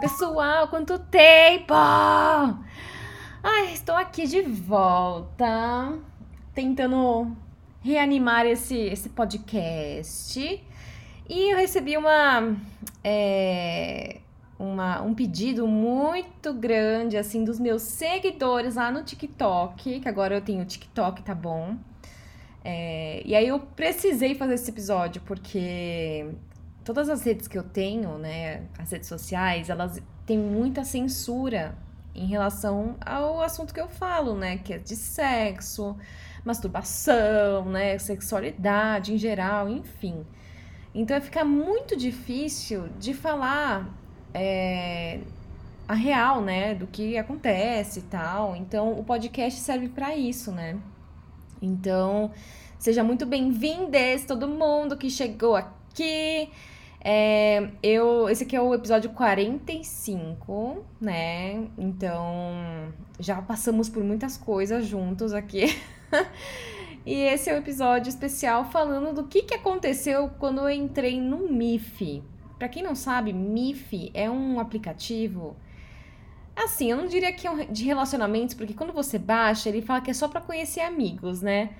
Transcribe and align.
Pessoal, 0.00 0.68
quanto 0.68 0.98
tempo! 0.98 1.72
Ai, 1.72 3.72
estou 3.72 3.94
aqui 3.94 4.26
de 4.26 4.42
volta, 4.42 5.96
tentando 6.54 7.36
reanimar 7.80 8.46
esse, 8.46 8.76
esse 8.76 9.10
podcast. 9.10 10.62
E 11.28 11.52
eu 11.52 11.56
recebi 11.56 11.96
uma, 11.96 12.56
é, 13.04 14.20
uma, 14.58 15.02
um 15.02 15.14
pedido 15.14 15.66
muito 15.66 16.52
grande, 16.52 17.16
assim, 17.16 17.44
dos 17.44 17.60
meus 17.60 17.82
seguidores 17.82 18.76
lá 18.76 18.90
no 18.90 19.04
TikTok, 19.04 20.00
que 20.00 20.08
agora 20.08 20.34
eu 20.34 20.40
tenho 20.40 20.64
TikTok, 20.64 21.22
tá 21.22 21.34
bom? 21.34 21.76
É, 22.64 23.22
e 23.24 23.34
aí 23.34 23.46
eu 23.46 23.60
precisei 23.60 24.34
fazer 24.34 24.54
esse 24.54 24.70
episódio, 24.70 25.22
porque 25.22 26.26
todas 26.84 27.08
as 27.08 27.22
redes 27.22 27.48
que 27.48 27.56
eu 27.56 27.62
tenho, 27.62 28.18
né, 28.18 28.64
as 28.78 28.90
redes 28.92 29.08
sociais, 29.08 29.70
elas 29.70 30.00
têm 30.26 30.38
muita 30.38 30.84
censura 30.84 31.76
em 32.14 32.26
relação 32.26 32.96
ao 33.04 33.42
assunto 33.42 33.74
que 33.74 33.80
eu 33.80 33.88
falo, 33.88 34.36
né, 34.36 34.58
que 34.58 34.74
é 34.74 34.78
de 34.78 34.94
sexo, 34.94 35.96
masturbação, 36.44 37.64
né, 37.64 37.98
sexualidade 37.98 39.14
em 39.14 39.18
geral, 39.18 39.68
enfim. 39.68 40.24
Então 40.94 41.20
fica 41.20 41.44
muito 41.44 41.96
difícil 41.96 42.88
de 43.00 43.14
falar 43.14 43.88
é, 44.32 45.20
a 45.88 45.94
real, 45.94 46.40
né, 46.40 46.74
do 46.74 46.86
que 46.86 47.18
acontece 47.18 48.00
e 48.00 48.02
tal. 48.02 48.54
Então 48.54 48.92
o 48.92 49.02
podcast 49.02 49.58
serve 49.58 49.88
para 49.88 50.14
isso, 50.14 50.52
né? 50.52 50.78
Então 51.60 52.30
seja 52.78 53.02
muito 53.02 53.26
bem-vindos 53.26 54.24
todo 54.26 54.46
mundo 54.46 54.96
que 54.96 55.10
chegou 55.10 55.56
aqui. 55.56 56.50
É, 57.06 57.68
eu, 57.82 58.30
esse 58.30 58.44
aqui 58.44 58.56
é 58.56 58.60
o 58.60 58.72
episódio 58.74 59.10
45, 59.10 60.84
né? 60.98 61.68
Então, 61.76 62.92
já 63.20 63.42
passamos 63.42 63.90
por 63.90 64.02
muitas 64.02 64.38
coisas 64.38 64.86
juntos 64.86 65.34
aqui. 65.34 65.78
e 67.04 67.14
esse 67.14 67.50
é 67.50 67.54
o 67.54 67.58
episódio 67.58 68.08
especial 68.08 68.64
falando 68.64 69.14
do 69.14 69.28
que, 69.28 69.42
que 69.42 69.54
aconteceu 69.54 70.30
quando 70.38 70.62
eu 70.62 70.70
entrei 70.70 71.20
no 71.20 71.46
MIF. 71.46 72.22
Para 72.58 72.68
quem 72.68 72.82
não 72.82 72.94
sabe, 72.94 73.34
MIF 73.34 74.10
é 74.14 74.30
um 74.30 74.58
aplicativo 74.58 75.54
Assim, 76.56 76.90
eu 76.90 76.96
não 76.96 77.06
diria 77.06 77.32
que 77.32 77.48
é 77.48 77.64
de 77.64 77.84
relacionamentos, 77.84 78.54
porque 78.54 78.74
quando 78.74 78.92
você 78.92 79.18
baixa, 79.18 79.68
ele 79.68 79.82
fala 79.82 80.00
que 80.00 80.10
é 80.10 80.14
só 80.14 80.28
para 80.28 80.40
conhecer 80.40 80.80
amigos, 80.80 81.42
né? 81.42 81.70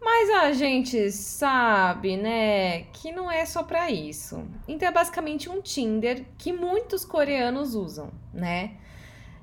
Mas 0.00 0.30
a 0.30 0.52
gente 0.52 1.10
sabe, 1.10 2.16
né, 2.16 2.82
que 2.92 3.10
não 3.10 3.30
é 3.30 3.44
só 3.44 3.62
para 3.62 3.90
isso. 3.90 4.44
Então 4.68 4.88
é 4.88 4.92
basicamente 4.92 5.48
um 5.48 5.60
Tinder 5.60 6.24
que 6.38 6.52
muitos 6.52 7.04
coreanos 7.04 7.74
usam, 7.74 8.10
né? 8.32 8.72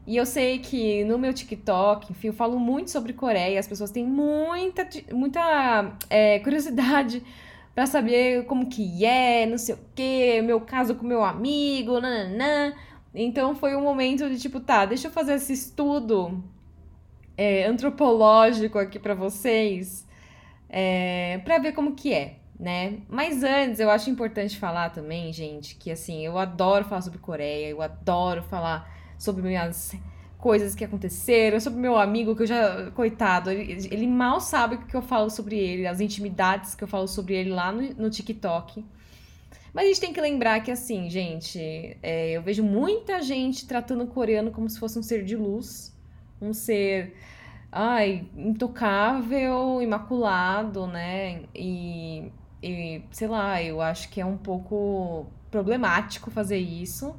E 0.05 0.17
eu 0.17 0.25
sei 0.25 0.59
que 0.59 1.03
no 1.05 1.17
meu 1.17 1.33
TikTok, 1.33 2.11
enfim, 2.11 2.27
eu 2.27 2.33
falo 2.33 2.59
muito 2.59 2.91
sobre 2.91 3.13
Coreia, 3.13 3.59
as 3.59 3.67
pessoas 3.67 3.89
têm 3.89 4.05
muita, 4.05 4.87
muita 5.13 5.97
é, 6.09 6.39
curiosidade 6.39 7.23
para 7.73 7.85
saber 7.85 8.45
como 8.45 8.67
que 8.67 9.05
é, 9.05 9.45
não 9.45 9.57
sei 9.57 9.75
o 9.75 9.79
quê, 9.95 10.41
meu 10.43 10.59
caso 10.61 10.95
com 10.95 11.05
meu 11.05 11.23
amigo, 11.23 11.99
nananã. 12.01 12.73
Então 13.15 13.55
foi 13.55 13.75
um 13.75 13.81
momento 13.81 14.29
de 14.29 14.39
tipo, 14.39 14.59
tá, 14.59 14.85
deixa 14.85 15.07
eu 15.07 15.11
fazer 15.11 15.35
esse 15.35 15.53
estudo 15.53 16.43
é, 17.37 17.65
antropológico 17.65 18.77
aqui 18.77 18.99
para 18.99 19.15
vocês 19.15 20.05
é, 20.75 21.39
para 21.45 21.59
ver 21.59 21.73
como 21.73 21.93
que 21.93 22.11
é, 22.11 22.37
né? 22.59 22.97
Mas 23.07 23.43
antes, 23.43 23.79
eu 23.79 23.91
acho 23.91 24.09
importante 24.09 24.57
falar 24.57 24.89
também, 24.89 25.31
gente, 25.31 25.75
que 25.75 25.91
assim, 25.91 26.25
eu 26.25 26.35
adoro 26.39 26.83
falar 26.83 27.01
sobre 27.01 27.19
Coreia, 27.19 27.69
eu 27.69 27.79
adoro 27.79 28.41
falar 28.41 28.91
sobre 29.19 29.43
minhas 29.43 29.95
coisas 30.39 30.73
que 30.73 30.83
aconteceram, 30.83 31.59
sobre 31.59 31.79
meu 31.79 31.95
amigo 31.95 32.35
que 32.35 32.41
eu 32.41 32.47
já, 32.47 32.89
coitado, 32.89 33.51
ele, 33.51 33.87
ele 33.91 34.07
mal 34.07 34.41
sabe 34.41 34.75
o 34.75 34.79
que 34.79 34.95
eu 34.95 35.03
falo 35.03 35.29
sobre 35.29 35.59
ele, 35.59 35.85
as 35.85 36.01
intimidades 36.01 36.73
que 36.73 36.83
eu 36.83 36.87
falo 36.87 37.07
sobre 37.07 37.35
ele 37.35 37.51
lá 37.51 37.71
no, 37.71 37.93
no 37.93 38.09
TikTok. 38.09 38.83
Mas 39.71 39.85
a 39.85 39.87
gente 39.89 40.01
tem 40.01 40.13
que 40.13 40.21
lembrar 40.21 40.59
que, 40.61 40.71
assim, 40.71 41.07
gente, 41.07 41.97
é, 42.01 42.31
eu 42.31 42.41
vejo 42.41 42.63
muita 42.63 43.21
gente 43.21 43.67
tratando 43.67 44.05
o 44.05 44.07
coreano 44.07 44.49
como 44.49 44.67
se 44.67 44.79
fosse 44.79 44.97
um 44.97 45.03
ser 45.03 45.23
de 45.23 45.35
luz, 45.35 45.95
um 46.41 46.51
ser 46.51 47.15
ai, 47.73 48.27
intocável, 48.37 49.81
imaculado, 49.81 50.85
né? 50.85 51.41
E, 51.55 52.31
e, 52.61 53.01
sei 53.11 53.27
lá, 53.27 53.61
eu 53.61 53.81
acho 53.81 54.09
que 54.09 54.21
é 54.21 54.25
um 54.25 54.37
pouco 54.37 55.25
problemático 55.49 56.29
fazer 56.29 56.59
isso. 56.59 57.15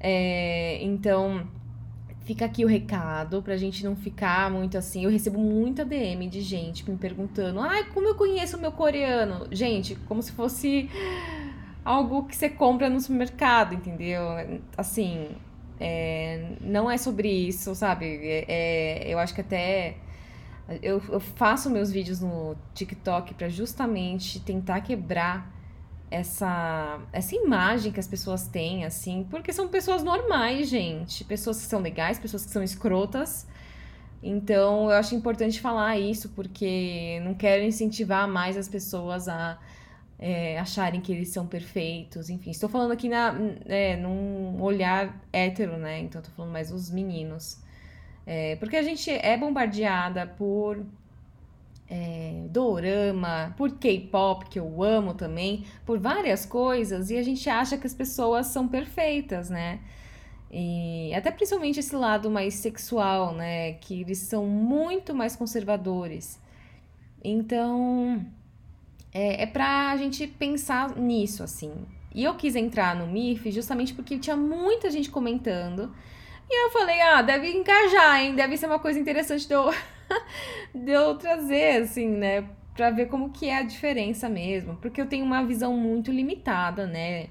É, 0.00 0.82
então, 0.82 1.46
fica 2.24 2.46
aqui 2.46 2.64
o 2.64 2.68
recado 2.68 3.42
pra 3.42 3.56
gente 3.56 3.84
não 3.84 3.94
ficar 3.94 4.50
muito 4.50 4.78
assim. 4.78 5.04
Eu 5.04 5.10
recebo 5.10 5.38
muita 5.38 5.84
DM 5.84 6.26
de 6.28 6.40
gente 6.40 6.88
me 6.90 6.96
perguntando: 6.96 7.60
ai, 7.60 7.84
como 7.92 8.08
eu 8.08 8.14
conheço 8.14 8.56
o 8.56 8.60
meu 8.60 8.72
coreano? 8.72 9.46
Gente, 9.52 9.94
como 10.08 10.22
se 10.22 10.32
fosse 10.32 10.88
algo 11.84 12.24
que 12.24 12.34
você 12.34 12.48
compra 12.48 12.88
no 12.88 13.00
supermercado, 13.00 13.74
entendeu? 13.74 14.22
Assim, 14.76 15.28
é, 15.84 16.56
não 16.60 16.88
é 16.88 16.96
sobre 16.96 17.28
isso, 17.28 17.74
sabe? 17.74 18.06
É, 18.06 18.44
é, 18.48 19.12
eu 19.12 19.18
acho 19.18 19.34
que 19.34 19.40
até. 19.40 19.96
Eu, 20.80 21.02
eu 21.08 21.18
faço 21.18 21.68
meus 21.68 21.90
vídeos 21.90 22.20
no 22.20 22.56
TikTok 22.72 23.34
para 23.34 23.48
justamente 23.48 24.38
tentar 24.38 24.80
quebrar 24.82 25.52
essa, 26.08 27.00
essa 27.12 27.34
imagem 27.34 27.90
que 27.90 27.98
as 27.98 28.06
pessoas 28.06 28.46
têm, 28.46 28.84
assim, 28.84 29.26
porque 29.28 29.52
são 29.52 29.66
pessoas 29.66 30.04
normais, 30.04 30.68
gente. 30.68 31.24
Pessoas 31.24 31.58
que 31.60 31.66
são 31.66 31.80
legais, 31.80 32.16
pessoas 32.16 32.46
que 32.46 32.52
são 32.52 32.62
escrotas. 32.62 33.48
Então, 34.22 34.84
eu 34.84 34.96
acho 34.96 35.16
importante 35.16 35.60
falar 35.60 35.98
isso, 35.98 36.28
porque 36.28 37.20
não 37.24 37.34
quero 37.34 37.64
incentivar 37.64 38.28
mais 38.28 38.56
as 38.56 38.68
pessoas 38.68 39.26
a 39.26 39.58
é, 40.24 40.56
acharem 40.56 41.00
que 41.00 41.10
eles 41.10 41.30
são 41.30 41.44
perfeitos, 41.44 42.30
enfim. 42.30 42.52
Estou 42.52 42.68
falando 42.68 42.92
aqui 42.92 43.08
na, 43.08 43.34
é, 43.66 43.96
num 43.96 44.62
olhar 44.62 45.20
hétero, 45.32 45.76
né? 45.76 45.98
Então, 45.98 46.20
estou 46.20 46.32
falando 46.36 46.52
mais 46.52 46.70
dos 46.70 46.92
meninos. 46.92 47.58
É, 48.24 48.54
porque 48.56 48.76
a 48.76 48.82
gente 48.84 49.10
é 49.10 49.36
bombardeada 49.36 50.24
por 50.24 50.86
é, 51.90 52.46
dorama, 52.50 53.52
por 53.56 53.72
K-pop, 53.72 54.48
que 54.48 54.60
eu 54.60 54.80
amo 54.80 55.12
também, 55.12 55.64
por 55.84 55.98
várias 55.98 56.46
coisas, 56.46 57.10
e 57.10 57.16
a 57.16 57.22
gente 57.24 57.50
acha 57.50 57.76
que 57.76 57.86
as 57.86 57.92
pessoas 57.92 58.46
são 58.46 58.68
perfeitas, 58.68 59.50
né? 59.50 59.80
E 60.52 61.12
até 61.16 61.32
principalmente 61.32 61.80
esse 61.80 61.96
lado 61.96 62.30
mais 62.30 62.54
sexual, 62.54 63.34
né? 63.34 63.72
Que 63.72 64.02
eles 64.02 64.18
são 64.18 64.46
muito 64.46 65.12
mais 65.12 65.34
conservadores. 65.34 66.40
Então, 67.24 68.24
é, 69.12 69.42
é 69.42 69.46
pra 69.46 69.96
gente 69.96 70.26
pensar 70.26 70.96
nisso, 70.96 71.42
assim. 71.42 71.72
E 72.14 72.24
eu 72.24 72.34
quis 72.34 72.56
entrar 72.56 72.94
no 72.94 73.06
MIF 73.06 73.50
justamente 73.50 73.94
porque 73.94 74.18
tinha 74.18 74.36
muita 74.36 74.90
gente 74.90 75.10
comentando. 75.10 75.94
E 76.50 76.66
eu 76.66 76.70
falei, 76.70 77.00
ah, 77.00 77.22
deve 77.22 77.50
engajar, 77.50 78.20
hein? 78.20 78.34
Deve 78.34 78.56
ser 78.56 78.66
uma 78.66 78.78
coisa 78.78 78.98
interessante 78.98 79.46
de 79.46 79.54
eu, 79.54 79.70
de 80.74 80.92
eu 80.92 81.14
trazer, 81.16 81.82
assim, 81.82 82.08
né? 82.08 82.44
Pra 82.74 82.90
ver 82.90 83.06
como 83.06 83.30
que 83.30 83.48
é 83.48 83.58
a 83.58 83.62
diferença 83.62 84.28
mesmo. 84.28 84.76
Porque 84.76 85.00
eu 85.00 85.06
tenho 85.06 85.24
uma 85.24 85.44
visão 85.44 85.74
muito 85.76 86.10
limitada, 86.10 86.86
né? 86.86 87.28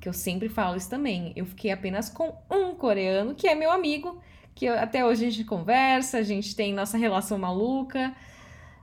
Que 0.00 0.08
eu 0.08 0.12
sempre 0.12 0.48
falo 0.48 0.76
isso 0.76 0.90
também. 0.90 1.32
Eu 1.36 1.46
fiquei 1.46 1.70
apenas 1.70 2.08
com 2.08 2.34
um 2.50 2.74
coreano, 2.74 3.34
que 3.34 3.46
é 3.46 3.54
meu 3.54 3.70
amigo, 3.70 4.20
que 4.54 4.66
eu, 4.66 4.74
até 4.78 5.04
hoje 5.04 5.26
a 5.26 5.30
gente 5.30 5.44
conversa, 5.44 6.18
a 6.18 6.22
gente 6.22 6.54
tem 6.56 6.72
nossa 6.72 6.98
relação 6.98 7.38
maluca. 7.38 8.14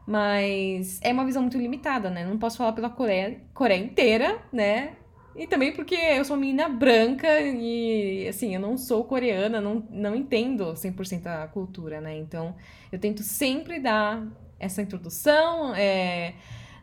Mas 0.06 1.00
é 1.02 1.12
uma 1.14 1.26
visão 1.26 1.42
muito 1.42 1.58
limitada, 1.58 2.10
né? 2.10 2.26
Não 2.26 2.38
posso 2.38 2.58
falar 2.58 2.74
pela 2.74 2.90
Coreia, 2.90 3.42
Coreia 3.54 3.84
inteira, 3.84 4.40
né? 4.52 4.96
E 5.36 5.48
também 5.48 5.72
porque 5.72 5.96
eu 5.96 6.26
sou 6.26 6.36
uma 6.36 6.42
menina 6.42 6.68
branca 6.68 7.40
e, 7.40 8.28
assim, 8.28 8.54
eu 8.54 8.60
não 8.60 8.78
sou 8.78 9.06
coreana, 9.06 9.62
não, 9.62 9.88
não 9.90 10.14
entendo 10.14 10.74
100% 10.74 11.26
a 11.26 11.48
cultura, 11.48 12.02
né? 12.02 12.18
Então, 12.18 12.54
eu 12.92 13.00
tento 13.00 13.24
sempre 13.24 13.80
dar 13.80 14.28
essa 14.60 14.82
introdução, 14.82 15.74
é, 15.74 16.34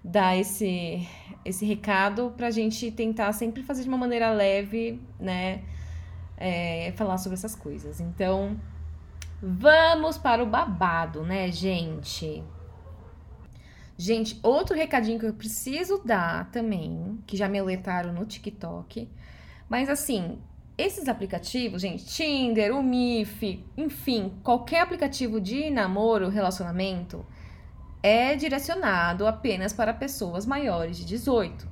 dar 0.02 0.36
esse, 0.36 1.06
esse 1.44 1.66
recado 1.66 2.32
pra 2.36 2.50
gente 2.50 2.90
tentar 2.90 3.32
sempre 3.34 3.62
fazer 3.62 3.82
de 3.82 3.88
uma 3.88 3.98
maneira 3.98 4.30
leve, 4.30 4.98
né? 5.20 5.62
É, 6.38 6.92
falar 6.96 7.18
sobre 7.18 7.34
essas 7.34 7.54
coisas. 7.54 8.00
Então, 8.00 8.58
vamos 9.42 10.16
para 10.16 10.42
o 10.42 10.46
babado, 10.46 11.22
né, 11.22 11.52
gente? 11.52 12.42
Gente, 14.00 14.38
outro 14.44 14.76
recadinho 14.76 15.18
que 15.18 15.26
eu 15.26 15.34
preciso 15.34 16.00
dar 16.04 16.48
também, 16.52 17.18
que 17.26 17.36
já 17.36 17.48
me 17.48 17.58
alertaram 17.58 18.12
no 18.12 18.24
TikTok. 18.24 19.08
Mas 19.68 19.90
assim, 19.90 20.38
esses 20.78 21.08
aplicativos, 21.08 21.82
gente, 21.82 22.06
Tinder, 22.06 22.72
o 22.72 22.80
Mif, 22.80 23.64
enfim, 23.76 24.32
qualquer 24.44 24.82
aplicativo 24.82 25.40
de 25.40 25.68
namoro, 25.68 26.28
relacionamento, 26.28 27.26
é 28.00 28.36
direcionado 28.36 29.26
apenas 29.26 29.72
para 29.72 29.92
pessoas 29.92 30.46
maiores 30.46 30.96
de 30.96 31.04
18. 31.04 31.66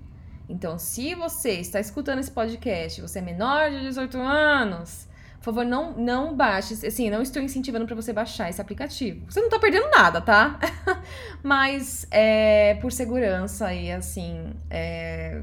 Então, 0.48 0.80
se 0.80 1.14
você 1.14 1.52
está 1.60 1.78
escutando 1.78 2.18
esse 2.18 2.32
podcast, 2.32 3.00
você 3.00 3.20
é 3.20 3.22
menor 3.22 3.70
de 3.70 3.82
18 3.82 4.18
anos, 4.18 5.06
favor, 5.54 5.64
não, 5.64 5.92
não 5.92 6.36
baixe. 6.36 6.86
Assim, 6.86 7.10
não 7.10 7.22
estou 7.22 7.42
incentivando 7.42 7.86
para 7.86 7.94
você 7.94 8.12
baixar 8.12 8.50
esse 8.50 8.60
aplicativo. 8.60 9.24
Você 9.30 9.40
não 9.40 9.48
tá 9.48 9.58
perdendo 9.58 9.88
nada, 9.90 10.20
tá? 10.20 10.58
Mas 11.42 12.06
é, 12.10 12.74
por 12.80 12.92
segurança 12.92 13.72
e 13.72 13.90
assim. 13.90 14.52
É, 14.70 15.42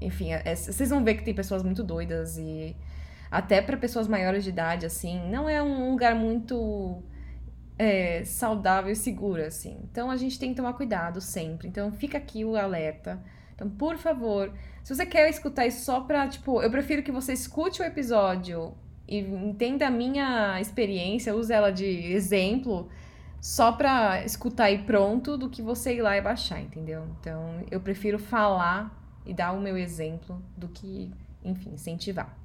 enfim, 0.00 0.32
é, 0.32 0.54
vocês 0.54 0.90
vão 0.90 1.04
ver 1.04 1.14
que 1.14 1.24
tem 1.24 1.34
pessoas 1.34 1.62
muito 1.62 1.82
doidas 1.82 2.38
e 2.38 2.76
até 3.30 3.60
para 3.60 3.76
pessoas 3.76 4.08
maiores 4.08 4.44
de 4.44 4.50
idade, 4.50 4.86
assim, 4.86 5.28
não 5.28 5.48
é 5.48 5.62
um 5.62 5.90
lugar 5.90 6.14
muito 6.14 7.02
é, 7.78 8.24
saudável 8.24 8.90
e 8.90 8.96
seguro, 8.96 9.42
assim. 9.42 9.78
Então 9.90 10.10
a 10.10 10.16
gente 10.16 10.38
tem 10.38 10.50
que 10.50 10.56
tomar 10.56 10.72
cuidado 10.72 11.20
sempre. 11.20 11.68
Então 11.68 11.92
fica 11.92 12.18
aqui 12.18 12.44
o 12.44 12.56
alerta. 12.56 13.22
Então, 13.54 13.68
por 13.68 13.98
favor, 13.98 14.52
se 14.82 14.94
você 14.94 15.04
quer 15.04 15.28
escutar 15.28 15.66
isso 15.66 15.84
só 15.84 16.00
pra, 16.00 16.28
tipo, 16.28 16.62
eu 16.62 16.70
prefiro 16.70 17.02
que 17.02 17.10
você 17.10 17.32
escute 17.32 17.82
o 17.82 17.84
episódio 17.84 18.74
e 19.08 19.20
entenda 19.20 19.86
a 19.86 19.90
minha 19.90 20.60
experiência, 20.60 21.34
use 21.34 21.52
ela 21.52 21.70
de 21.70 21.86
exemplo, 21.86 22.88
só 23.40 23.72
pra 23.72 24.22
escutar 24.24 24.70
e 24.70 24.78
pronto, 24.78 25.38
do 25.38 25.48
que 25.48 25.62
você 25.62 25.96
ir 25.96 26.02
lá 26.02 26.16
e 26.16 26.20
baixar, 26.20 26.60
entendeu? 26.60 27.06
Então, 27.18 27.64
eu 27.70 27.80
prefiro 27.80 28.18
falar 28.18 28.94
e 29.24 29.32
dar 29.32 29.52
o 29.52 29.60
meu 29.60 29.78
exemplo 29.78 30.42
do 30.56 30.68
que, 30.68 31.10
enfim, 31.42 31.70
incentivar. 31.70 32.36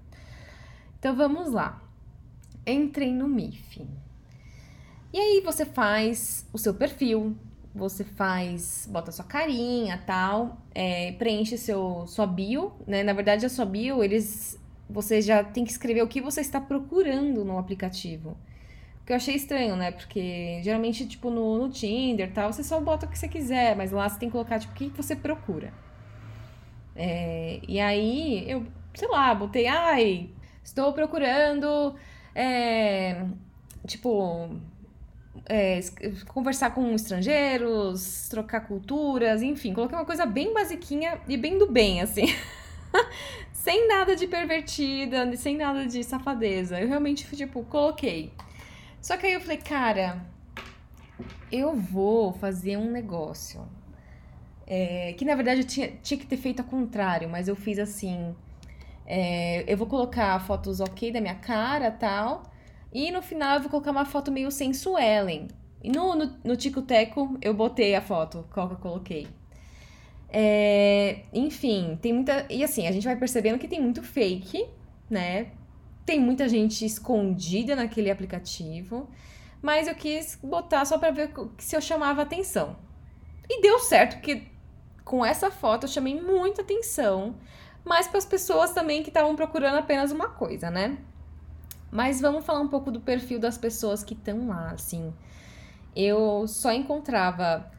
Então, 0.98 1.14
vamos 1.16 1.52
lá. 1.52 1.82
Entrem 2.66 3.14
no 3.14 3.28
MIF. 3.28 3.86
E 5.12 5.20
aí, 5.20 5.42
você 5.44 5.66
faz 5.66 6.48
o 6.54 6.58
seu 6.58 6.74
perfil, 6.74 7.36
você 7.76 8.04
faz, 8.04 8.88
bota 8.90 9.12
sua 9.12 9.26
carinha, 9.26 10.02
tal, 10.06 10.58
é, 10.74 11.12
preenche 11.14 11.58
seu, 11.58 12.06
sua 12.08 12.26
bio, 12.26 12.72
né? 12.88 13.04
Na 13.04 13.14
verdade, 13.14 13.46
a 13.46 13.50
sua 13.50 13.66
bio, 13.66 14.04
eles 14.04 14.60
você 14.90 15.22
já 15.22 15.44
tem 15.44 15.64
que 15.64 15.72
escrever 15.72 16.02
o 16.02 16.08
que 16.08 16.22
você 16.22 16.42
está 16.42 16.60
procurando 16.60 17.44
no 17.44 17.58
aplicativo. 17.58 18.38
O 19.02 19.06
que 19.06 19.12
eu 19.12 19.18
achei 19.18 19.36
estranho, 19.36 19.76
né? 19.76 19.92
Porque 19.92 20.62
geralmente, 20.64 21.06
tipo, 21.06 21.30
no, 21.30 21.58
no 21.58 21.70
Tinder 21.70 22.32
tal, 22.32 22.54
você 22.54 22.64
só 22.64 22.80
bota 22.80 23.06
o 23.06 23.10
que 23.10 23.18
você 23.18 23.28
quiser, 23.28 23.76
mas 23.76 23.92
lá 23.92 24.08
você 24.08 24.20
tem 24.20 24.30
que 24.30 24.34
colocar, 24.34 24.60
tipo, 24.60 24.74
o 24.74 24.76
que 24.76 24.90
você 24.90 25.16
procura. 25.16 25.74
É, 26.96 27.60
e 27.68 27.80
aí, 27.80 28.50
eu, 28.50 28.66
sei 28.94 29.08
lá, 29.08 29.34
botei, 29.34 29.68
ai, 29.68 30.30
estou 30.64 30.94
procurando, 30.94 31.96
é, 32.36 33.26
tipo, 33.88 34.50
é, 35.48 35.80
conversar 36.28 36.74
com 36.74 36.94
estrangeiros, 36.94 38.28
trocar 38.30 38.62
culturas, 38.62 39.42
enfim, 39.42 39.74
coloquei 39.74 39.98
uma 39.98 40.06
coisa 40.06 40.26
bem 40.26 40.54
basiquinha 40.54 41.20
e 41.28 41.36
bem 41.36 41.58
do 41.58 41.72
bem, 41.72 42.02
assim. 42.02 42.26
sem 43.64 43.88
nada 43.88 44.14
de 44.14 44.28
pervertida, 44.28 45.34
sem 45.38 45.56
nada 45.56 45.86
de 45.88 46.04
safadeza. 46.04 46.82
Eu 46.82 46.90
realmente, 46.90 47.34
tipo, 47.34 47.64
coloquei. 47.64 48.34
Só 49.02 49.16
que 49.16 49.26
aí 49.26 49.32
eu 49.32 49.40
falei, 49.40 49.56
cara, 49.56 50.22
eu 51.50 51.74
vou 51.74 52.34
fazer 52.34 52.76
um 52.76 52.92
negócio. 52.92 53.66
É, 54.68 55.14
que 55.14 55.24
na 55.24 55.34
verdade 55.34 55.62
eu 55.62 55.66
tinha, 55.66 55.94
tinha 56.04 56.18
que 56.18 56.26
ter 56.26 56.36
feito 56.36 56.60
ao 56.60 56.66
contrário, 56.66 57.30
mas 57.30 57.48
eu 57.48 57.56
fiz 57.56 57.80
assim. 57.80 58.36
É, 59.06 59.64
eu 59.66 59.78
vou 59.78 59.88
colocar 59.88 60.38
fotos 60.46 60.82
ok 60.82 61.14
da 61.14 61.22
minha 61.22 61.36
cara 61.36 61.90
tal. 61.90 62.44
E 62.92 63.12
no 63.12 63.22
final 63.22 63.56
eu 63.56 63.62
vou 63.62 63.70
colocar 63.70 63.92
uma 63.92 64.04
foto 64.04 64.30
meio 64.30 64.52
sensuelen. 64.52 65.48
E 65.82 65.90
no, 65.90 66.16
no, 66.16 66.38
no 66.44 66.58
Tico 66.58 66.82
Teco 66.82 67.38
eu 67.42 67.54
botei 67.54 67.96
a 67.96 68.02
foto, 68.02 68.46
qual 68.52 68.68
que 68.68 68.74
eu 68.74 68.80
coloquei. 68.80 69.28
É, 70.36 71.20
enfim, 71.32 71.98
tem 72.02 72.12
muita. 72.12 72.48
E 72.50 72.64
assim, 72.64 72.88
a 72.88 72.92
gente 72.92 73.04
vai 73.06 73.16
percebendo 73.16 73.60
que 73.60 73.68
tem 73.68 73.80
muito 73.80 74.02
fake, 74.02 74.68
né? 75.08 75.52
Tem 76.04 76.20
muita 76.20 76.50
gente 76.50 76.84
escondida 76.84 77.76
naquele 77.76 78.10
aplicativo. 78.10 79.08
Mas 79.62 79.88
eu 79.88 79.94
quis 79.94 80.38
botar 80.44 80.84
só 80.86 80.98
para 80.98 81.12
ver 81.12 81.32
se 81.60 81.76
eu 81.76 81.80
chamava 81.80 82.24
atenção. 82.24 82.76
E 83.48 83.62
deu 83.62 83.78
certo, 83.80 84.16
porque 84.16 84.44
com 85.06 85.24
essa 85.24 85.52
foto 85.52 85.84
eu 85.84 85.90
chamei 85.90 86.20
muita 86.20 86.64
atenção. 86.64 87.36
Mas 87.86 88.08
para 88.08 88.18
as 88.18 88.26
pessoas 88.26 88.72
também 88.72 89.04
que 89.04 89.10
estavam 89.10 89.36
procurando 89.36 89.78
apenas 89.78 90.12
uma 90.12 90.30
coisa, 90.30 90.72
né? 90.72 90.98
Mas 91.92 92.20
vamos 92.20 92.44
falar 92.44 92.60
um 92.60 92.68
pouco 92.68 92.90
do 92.90 93.00
perfil 93.00 93.40
das 93.40 93.58
pessoas 93.58 94.04
que 94.04 94.16
estão 94.16 94.48
lá, 94.48 94.72
assim. 94.72 95.14
Eu 95.96 96.48
só 96.48 96.74
encontrava 96.74 97.72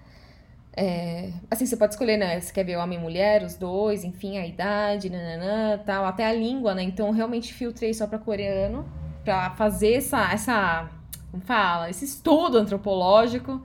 é, 0.77 1.31
assim, 1.49 1.67
você 1.67 1.77
pode 1.77 1.95
escolher, 1.95 2.17
né? 2.17 2.41
Você 2.41 2.53
quer 2.53 2.65
ver 2.65 2.77
homem 2.77 2.99
e 2.99 3.01
mulher, 3.01 3.45
os 3.45 3.55
dois, 3.55 4.03
enfim, 4.03 4.39
a 4.39 4.47
idade, 4.47 5.09
nananã, 5.09 5.79
tal, 5.79 6.05
até 6.05 6.27
a 6.27 6.33
língua, 6.33 6.75
né? 6.75 6.83
Então, 6.83 7.11
realmente 7.13 7.55
filtrei 7.55 7.95
só 7.95 8.07
para 8.07 8.19
coreano, 8.19 8.85
para 9.25 9.51
fazer 9.51 9.95
essa, 9.95 10.33
essa, 10.33 10.91
como 11.31 11.43
fala, 11.45 11.89
esse 11.89 12.05
estudo 12.05 12.59
antropológico. 12.59 13.63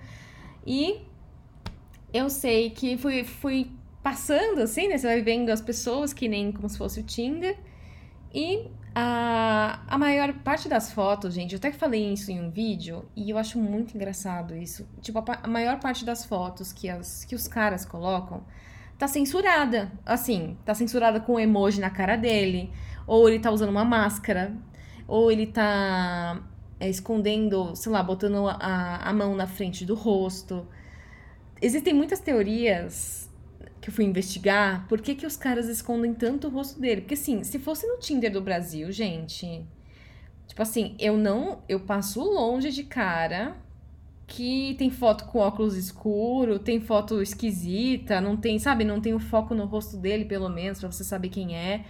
E 0.65 1.01
eu 2.13 2.29
sei 2.29 2.69
que 2.69 2.95
fui, 2.95 3.23
fui 3.23 3.71
passando, 4.03 4.61
assim, 4.61 4.87
né? 4.87 4.97
Você 4.97 5.07
vai 5.07 5.21
vendo 5.21 5.49
as 5.49 5.61
pessoas 5.61 6.13
que 6.13 6.27
nem 6.27 6.51
como 6.51 6.69
se 6.69 6.77
fosse 6.77 6.99
o 6.99 7.03
Tinder. 7.03 7.57
E 8.31 8.67
a, 8.93 9.81
a 9.87 9.97
maior 9.97 10.33
parte 10.33 10.67
das 10.67 10.91
fotos, 10.91 11.33
gente, 11.33 11.53
eu 11.53 11.57
até 11.57 11.71
falei 11.71 12.11
isso 12.11 12.31
em 12.31 12.41
um 12.41 12.49
vídeo 12.49 13.05
e 13.15 13.29
eu 13.29 13.37
acho 13.37 13.59
muito 13.59 13.95
engraçado 13.95 14.55
isso. 14.55 14.87
Tipo, 15.01 15.19
a, 15.19 15.39
a 15.43 15.47
maior 15.47 15.79
parte 15.79 16.03
das 16.03 16.25
fotos 16.25 16.73
que, 16.73 16.89
as, 16.89 17.23
que 17.25 17.35
os 17.35 17.47
caras 17.47 17.85
colocam 17.85 18.43
tá 18.97 19.07
censurada. 19.07 19.91
Assim, 20.05 20.57
tá 20.65 20.73
censurada 20.73 21.19
com 21.19 21.35
um 21.35 21.39
emoji 21.39 21.79
na 21.79 21.89
cara 21.89 22.15
dele, 22.15 22.71
ou 23.07 23.29
ele 23.29 23.39
tá 23.39 23.51
usando 23.51 23.69
uma 23.69 23.85
máscara, 23.85 24.53
ou 25.07 25.31
ele 25.31 25.47
tá 25.47 26.41
é, 26.79 26.89
escondendo, 26.89 27.75
sei 27.75 27.91
lá, 27.91 28.03
botando 28.03 28.47
a, 28.47 28.97
a 28.97 29.13
mão 29.13 29.35
na 29.35 29.47
frente 29.47 29.85
do 29.85 29.95
rosto. 29.95 30.67
Existem 31.61 31.93
muitas 31.93 32.19
teorias 32.19 33.28
que 33.89 33.91
eu 33.91 33.95
fui 33.95 34.05
investigar, 34.05 34.87
por 34.87 35.01
que, 35.01 35.15
que 35.15 35.25
os 35.25 35.35
caras 35.35 35.67
escondem 35.67 36.13
tanto 36.13 36.47
o 36.47 36.51
rosto 36.51 36.79
dele? 36.79 37.01
Porque 37.01 37.15
assim, 37.15 37.43
se 37.43 37.57
fosse 37.57 37.87
no 37.87 37.97
Tinder 37.97 38.31
do 38.31 38.41
Brasil, 38.41 38.91
gente, 38.91 39.65
tipo 40.47 40.61
assim, 40.61 40.95
eu 40.99 41.17
não, 41.17 41.63
eu 41.67 41.79
passo 41.79 42.21
longe 42.21 42.71
de 42.71 42.83
cara 42.83 43.57
que 44.27 44.75
tem 44.77 44.91
foto 44.91 45.25
com 45.25 45.39
óculos 45.39 45.75
escuro, 45.75 46.59
tem 46.59 46.79
foto 46.79 47.19
esquisita, 47.19 48.21
não 48.21 48.37
tem, 48.37 48.59
sabe, 48.59 48.83
não 48.83 49.01
tem 49.01 49.13
o 49.13 49.19
foco 49.19 49.55
no 49.55 49.65
rosto 49.65 49.97
dele, 49.97 50.23
pelo 50.23 50.49
menos, 50.49 50.79
para 50.79 50.91
você 50.91 51.03
saber 51.03 51.29
quem 51.29 51.57
é. 51.57 51.83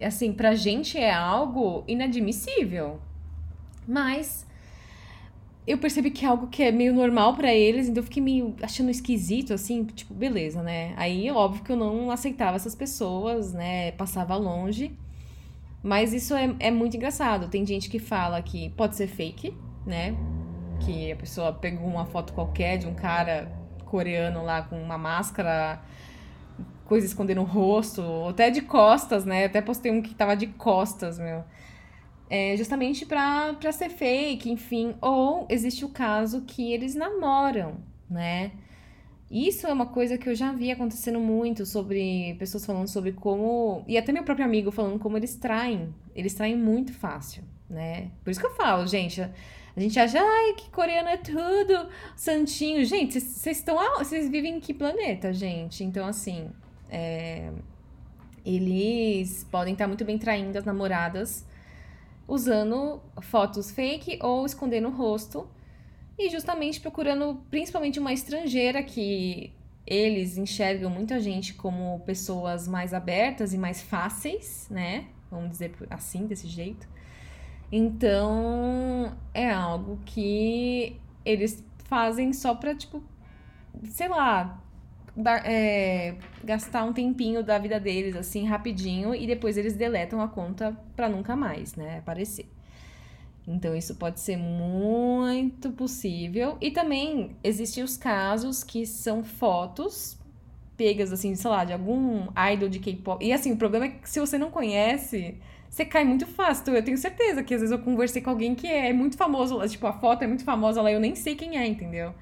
Assim, 0.00 0.32
pra 0.32 0.54
gente 0.54 0.96
é 0.96 1.12
algo 1.12 1.82
inadmissível. 1.88 3.00
Mas 3.88 4.46
eu 5.66 5.78
percebi 5.78 6.10
que 6.10 6.24
é 6.26 6.28
algo 6.28 6.48
que 6.48 6.62
é 6.62 6.70
meio 6.70 6.92
normal 6.92 7.34
para 7.34 7.52
eles, 7.52 7.88
então 7.88 8.02
eu 8.02 8.04
fiquei 8.04 8.22
meio 8.22 8.54
achando 8.62 8.90
esquisito, 8.90 9.54
assim, 9.54 9.84
tipo, 9.84 10.12
beleza, 10.12 10.62
né? 10.62 10.92
Aí, 10.96 11.30
óbvio 11.30 11.64
que 11.64 11.72
eu 11.72 11.76
não 11.76 12.10
aceitava 12.10 12.56
essas 12.56 12.74
pessoas, 12.74 13.54
né? 13.54 13.92
Passava 13.92 14.36
longe. 14.36 14.92
Mas 15.82 16.12
isso 16.12 16.34
é, 16.34 16.54
é 16.60 16.70
muito 16.70 16.96
engraçado. 16.96 17.48
Tem 17.48 17.64
gente 17.64 17.88
que 17.88 17.98
fala 17.98 18.40
que 18.42 18.70
pode 18.70 18.96
ser 18.96 19.06
fake, 19.06 19.56
né? 19.86 20.14
Que 20.80 21.12
a 21.12 21.16
pessoa 21.16 21.52
pegou 21.52 21.86
uma 21.86 22.04
foto 22.04 22.34
qualquer 22.34 22.76
de 22.78 22.86
um 22.86 22.94
cara 22.94 23.50
coreano 23.86 24.44
lá 24.44 24.62
com 24.62 24.76
uma 24.82 24.98
máscara, 24.98 25.80
coisa 26.84 27.06
escondendo 27.06 27.40
o 27.40 27.44
rosto, 27.44 28.02
até 28.28 28.50
de 28.50 28.60
costas, 28.60 29.24
né? 29.24 29.46
Até 29.46 29.62
postei 29.62 29.90
um 29.90 30.02
que 30.02 30.14
tava 30.14 30.36
de 30.36 30.46
costas, 30.46 31.18
meu 31.18 31.42
é, 32.28 32.56
justamente 32.56 33.04
para 33.04 33.72
ser 33.72 33.90
fake, 33.90 34.50
enfim. 34.50 34.94
Ou 35.00 35.46
existe 35.48 35.84
o 35.84 35.88
caso 35.88 36.42
que 36.42 36.72
eles 36.72 36.94
namoram, 36.94 37.76
né? 38.08 38.52
Isso 39.30 39.66
é 39.66 39.72
uma 39.72 39.86
coisa 39.86 40.16
que 40.16 40.28
eu 40.28 40.34
já 40.34 40.52
vi 40.52 40.70
acontecendo 40.70 41.18
muito 41.18 41.66
sobre 41.66 42.34
pessoas 42.38 42.64
falando 42.64 42.88
sobre 42.88 43.12
como. 43.12 43.84
E 43.88 43.98
até 43.98 44.12
meu 44.12 44.22
próprio 44.22 44.46
amigo 44.46 44.70
falando 44.70 44.98
como 44.98 45.16
eles 45.16 45.34
traem. 45.34 45.94
Eles 46.14 46.34
traem 46.34 46.56
muito 46.56 46.92
fácil, 46.92 47.42
né? 47.68 48.10
Por 48.22 48.30
isso 48.30 48.40
que 48.40 48.46
eu 48.46 48.54
falo, 48.54 48.86
gente. 48.86 49.20
A 49.20 49.80
gente 49.80 49.98
acha, 49.98 50.20
ai, 50.20 50.52
que 50.54 50.70
coreano 50.70 51.08
é 51.08 51.16
tudo, 51.16 51.88
santinho. 52.14 52.84
Gente, 52.84 53.20
vocês 53.20 53.58
estão. 53.58 53.76
Vocês 53.98 54.30
vivem 54.30 54.56
em 54.56 54.60
que 54.60 54.72
planeta, 54.72 55.32
gente? 55.32 55.82
Então, 55.82 56.06
assim. 56.06 56.48
É, 56.88 57.50
eles 58.44 59.42
podem 59.50 59.72
estar 59.72 59.88
muito 59.88 60.04
bem 60.04 60.18
traindo 60.18 60.56
as 60.58 60.64
namoradas 60.64 61.44
usando 62.26 63.00
fotos 63.20 63.70
fake 63.70 64.18
ou 64.22 64.46
escondendo 64.46 64.88
o 64.88 64.90
rosto 64.90 65.48
e 66.18 66.30
justamente 66.30 66.80
procurando 66.80 67.42
principalmente 67.50 67.98
uma 67.98 68.12
estrangeira 68.12 68.82
que 68.82 69.52
eles 69.86 70.38
enxergam 70.38 70.90
muita 70.90 71.20
gente 71.20 71.54
como 71.54 72.00
pessoas 72.00 72.66
mais 72.66 72.94
abertas 72.94 73.52
e 73.52 73.58
mais 73.58 73.82
fáceis, 73.82 74.66
né? 74.70 75.06
Vamos 75.30 75.50
dizer 75.50 75.74
assim, 75.90 76.26
desse 76.26 76.46
jeito. 76.46 76.88
Então, 77.70 79.16
é 79.34 79.50
algo 79.50 79.98
que 80.06 80.96
eles 81.24 81.64
fazem 81.84 82.32
só 82.32 82.54
pra, 82.54 82.74
tipo, 82.74 83.02
sei 83.84 84.08
lá, 84.08 84.62
é, 85.44 86.14
gastar 86.42 86.84
um 86.84 86.92
tempinho 86.92 87.42
da 87.42 87.58
vida 87.58 87.78
deles, 87.78 88.16
assim, 88.16 88.46
rapidinho, 88.46 89.14
e 89.14 89.26
depois 89.26 89.56
eles 89.56 89.74
deletam 89.74 90.20
a 90.20 90.28
conta 90.28 90.76
pra 90.96 91.08
nunca 91.08 91.36
mais, 91.36 91.74
né, 91.74 91.98
aparecer. 91.98 92.48
Então, 93.46 93.76
isso 93.76 93.94
pode 93.96 94.20
ser 94.20 94.36
muito 94.36 95.70
possível. 95.72 96.56
E 96.60 96.70
também 96.70 97.36
existem 97.44 97.84
os 97.84 97.96
casos 97.96 98.64
que 98.64 98.86
são 98.86 99.22
fotos 99.22 100.18
pegas, 100.76 101.12
assim, 101.12 101.34
sei 101.34 101.50
lá, 101.50 101.64
de 101.64 101.72
algum 101.72 102.26
idol 102.52 102.68
de 102.68 102.78
K-pop. 102.78 103.24
E 103.24 103.32
assim, 103.32 103.52
o 103.52 103.56
problema 103.56 103.86
é 103.86 103.88
que 103.90 104.08
se 104.08 104.18
você 104.18 104.38
não 104.38 104.50
conhece, 104.50 105.36
você 105.68 105.84
cai 105.84 106.04
muito 106.04 106.26
fácil. 106.26 106.74
Eu 106.74 106.82
tenho 106.82 106.98
certeza 106.98 107.42
que 107.42 107.54
às 107.54 107.60
vezes 107.60 107.76
eu 107.76 107.82
conversei 107.82 108.22
com 108.22 108.30
alguém 108.30 108.54
que 108.54 108.66
é 108.66 108.92
muito 108.92 109.16
famoso, 109.16 109.60
tipo, 109.68 109.86
a 109.86 109.92
foto 109.92 110.22
é 110.22 110.26
muito 110.26 110.44
famosa 110.44 110.82
lá, 110.82 110.90
eu 110.90 111.00
nem 111.00 111.14
sei 111.14 111.34
quem 111.34 111.58
é, 111.58 111.66
entendeu? 111.66 112.14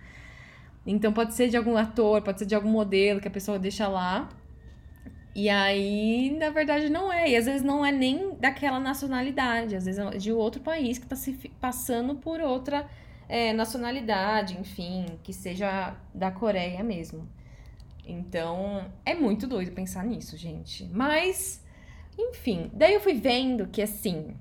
Então 0.87 1.13
pode 1.13 1.35
ser 1.35 1.49
de 1.49 1.57
algum 1.57 1.77
ator, 1.77 2.23
pode 2.23 2.41
ser 2.41 2.47
de 2.47 2.55
algum 2.55 2.71
modelo 2.71 3.21
que 3.21 3.29
a 3.29 3.31
pessoa 3.31 3.59
deixa 3.59 3.87
lá. 3.89 4.29
E 5.35 5.49
aí, 5.49 6.37
na 6.39 6.51
verdade, 6.51 6.91
não 6.91 7.13
é. 7.13 7.31
E 7.31 7.37
às 7.37 7.47
vezes 7.47 7.63
não 7.63 7.85
é 7.85 7.91
nem 7.91 8.35
daquela 8.35 8.79
nacionalidade, 8.79 9.75
às 9.77 9.85
vezes 9.87 9.99
é 9.99 10.19
de 10.19 10.33
outro 10.33 10.61
país 10.61 10.99
que 10.99 11.05
está 11.05 11.17
se 11.17 11.33
passando 11.61 12.17
por 12.17 12.41
outra 12.41 12.87
é, 13.29 13.53
nacionalidade, 13.53 14.59
enfim, 14.61 15.07
que 15.23 15.33
seja 15.33 15.97
da 16.15 16.31
Coreia 16.31 16.83
mesmo. 16.83 17.27
Então, 18.07 18.85
é 19.07 19.15
muito 19.15 19.47
doido 19.47 19.73
pensar 19.73 20.05
nisso, 20.05 20.37
gente. 20.37 20.85
Mas, 20.93 21.65
enfim, 22.19 22.71
daí 22.75 22.95
eu 22.95 23.01
fui 23.01 23.15
vendo 23.15 23.69
que 23.69 23.81
assim, 23.81 24.35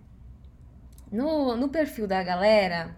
no, 1.12 1.56
no 1.56 1.70
perfil 1.70 2.08
da 2.08 2.22
galera, 2.24 2.96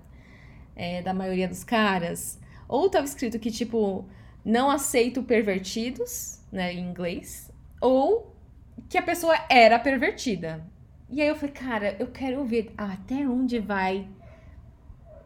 é, 0.75 1.01
da 1.01 1.13
maioria 1.13 1.47
dos 1.47 1.63
caras, 1.63 2.39
ou 2.73 2.89
tava 2.89 3.05
escrito 3.05 3.37
que, 3.37 3.51
tipo, 3.51 4.03
não 4.43 4.71
aceito 4.71 5.21
pervertidos, 5.21 6.39
né, 6.51 6.73
em 6.73 6.79
inglês, 6.79 7.51
ou 7.79 8.35
que 8.89 8.97
a 8.97 9.03
pessoa 9.03 9.35
era 9.47 9.77
pervertida. 9.77 10.65
E 11.07 11.21
aí 11.21 11.27
eu 11.27 11.35
falei, 11.35 11.53
cara, 11.53 11.95
eu 11.99 12.07
quero 12.07 12.43
ver 12.43 12.73
até 12.75 13.27
onde 13.27 13.59
vai 13.59 14.07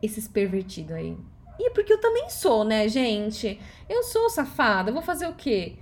esses 0.01 0.27
pervertidos 0.27 0.92
aí. 0.92 1.18
E 1.58 1.68
é 1.68 1.70
porque 1.70 1.94
eu 1.94 2.01
também 2.01 2.30
sou, 2.30 2.66
né, 2.66 2.86
gente? 2.89 3.58
Eu 3.88 4.04
sou 4.04 4.30
safada, 4.30 4.92
vou 4.92 5.01
fazer 5.01 5.27
o 5.27 5.34
quê? 5.34 5.77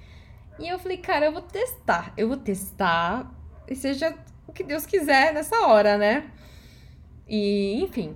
E 0.59 0.67
eu 0.67 0.77
falei, 0.77 0.97
cara, 0.97 1.25
eu 1.25 1.31
vou 1.31 1.41
testar. 1.41 2.13
Eu 2.15 2.27
vou 2.27 2.37
testar 2.37 3.35
e 3.67 3.73
seja 3.75 4.15
o 4.45 4.53
que 4.53 4.63
Deus 4.63 4.85
quiser 4.85 5.33
nessa 5.33 5.65
hora, 5.65 5.97
né? 5.97 6.29
E, 7.27 7.81
enfim. 7.81 8.15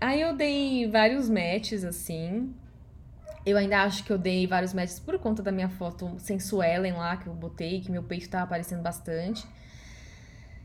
Aí 0.00 0.20
eu 0.20 0.34
dei 0.34 0.88
vários 0.90 1.30
matches, 1.30 1.84
assim. 1.84 2.52
Eu 3.48 3.56
ainda 3.56 3.82
acho 3.82 4.04
que 4.04 4.12
eu 4.12 4.18
dei 4.18 4.46
vários 4.46 4.74
matches 4.74 5.00
por 5.00 5.18
conta 5.18 5.42
da 5.42 5.50
minha 5.50 5.70
foto 5.70 6.16
sensuelen 6.18 6.92
lá 6.92 7.16
que 7.16 7.26
eu 7.26 7.32
botei, 7.32 7.80
que 7.80 7.90
meu 7.90 8.02
peito 8.02 8.28
tava 8.28 8.44
aparecendo 8.44 8.82
bastante. 8.82 9.46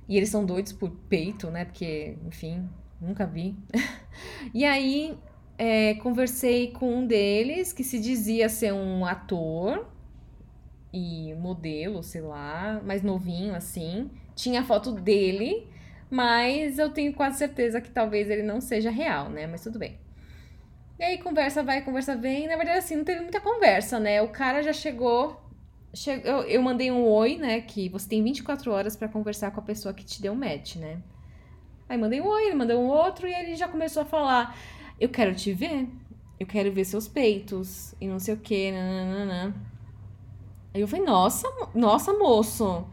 E 0.05 0.17
eles 0.17 0.27
são 0.27 0.45
doidos 0.45 0.73
por 0.73 0.89
peito, 1.07 1.49
né? 1.49 1.63
Porque, 1.63 2.17
enfim, 2.27 2.69
nunca 2.99 3.25
vi. 3.25 3.55
e 4.53 4.65
aí, 4.65 5.17
é, 5.57 5.93
conversei 5.95 6.71
com 6.71 6.97
um 6.97 7.07
deles 7.07 7.71
que 7.71 7.85
se 7.85 8.01
dizia 8.01 8.49
ser 8.49 8.73
um 8.73 9.05
ator 9.05 9.87
e 10.91 11.33
modelo, 11.35 12.03
sei 12.03 12.19
lá, 12.19 12.81
mais 12.83 13.01
novinho 13.01 13.55
assim. 13.55 14.11
Tinha 14.35 14.59
a 14.59 14.65
foto 14.65 14.91
dele, 14.91 15.69
mas 16.09 16.77
eu 16.77 16.89
tenho 16.89 17.13
quase 17.13 17.37
certeza 17.37 17.79
que 17.79 17.91
talvez 17.91 18.29
ele 18.29 18.43
não 18.43 18.59
seja 18.59 18.91
real, 18.91 19.29
né? 19.29 19.47
Mas 19.47 19.63
tudo 19.63 19.79
bem. 19.79 20.02
E 20.99 21.03
aí 21.03 21.17
conversa 21.17 21.63
vai, 21.63 21.81
conversa 21.81 22.15
vem. 22.15 22.47
Na 22.47 22.55
verdade, 22.55 22.79
assim, 22.79 22.95
não 22.95 23.03
teve 23.03 23.21
muita 23.21 23.41
conversa, 23.41 23.99
né? 23.99 24.21
O 24.21 24.29
cara 24.29 24.61
já 24.61 24.73
chegou. 24.73 25.41
chegou 25.93 26.31
eu, 26.31 26.41
eu 26.43 26.61
mandei 26.61 26.91
um 26.91 27.05
oi, 27.05 27.37
né? 27.37 27.61
Que 27.61 27.89
você 27.89 28.07
tem 28.07 28.23
24 28.23 28.71
horas 28.71 28.95
para 28.95 29.07
conversar 29.07 29.51
com 29.51 29.59
a 29.59 29.63
pessoa 29.63 29.93
que 29.93 30.05
te 30.05 30.21
deu 30.21 30.35
match, 30.35 30.75
né? 30.75 31.01
Aí 31.89 31.97
mandei 31.97 32.21
um 32.21 32.27
oi, 32.27 32.45
ele 32.45 32.55
mandou 32.55 32.81
um 32.81 32.87
outro 32.87 33.27
e 33.27 33.33
ele 33.33 33.55
já 33.55 33.67
começou 33.67 34.03
a 34.03 34.05
falar: 34.05 34.57
Eu 34.99 35.09
quero 35.09 35.35
te 35.35 35.53
ver. 35.53 35.87
Eu 36.39 36.47
quero 36.47 36.71
ver 36.71 36.85
seus 36.85 37.07
peitos. 37.07 37.93
E 37.99 38.07
não 38.07 38.19
sei 38.19 38.33
o 38.33 38.37
que, 38.37 38.71
nananana. 38.71 39.55
Aí 40.73 40.81
eu 40.81 40.87
falei: 40.87 41.05
Nossa, 41.05 41.47
nossa, 41.73 42.13
moço. 42.13 42.85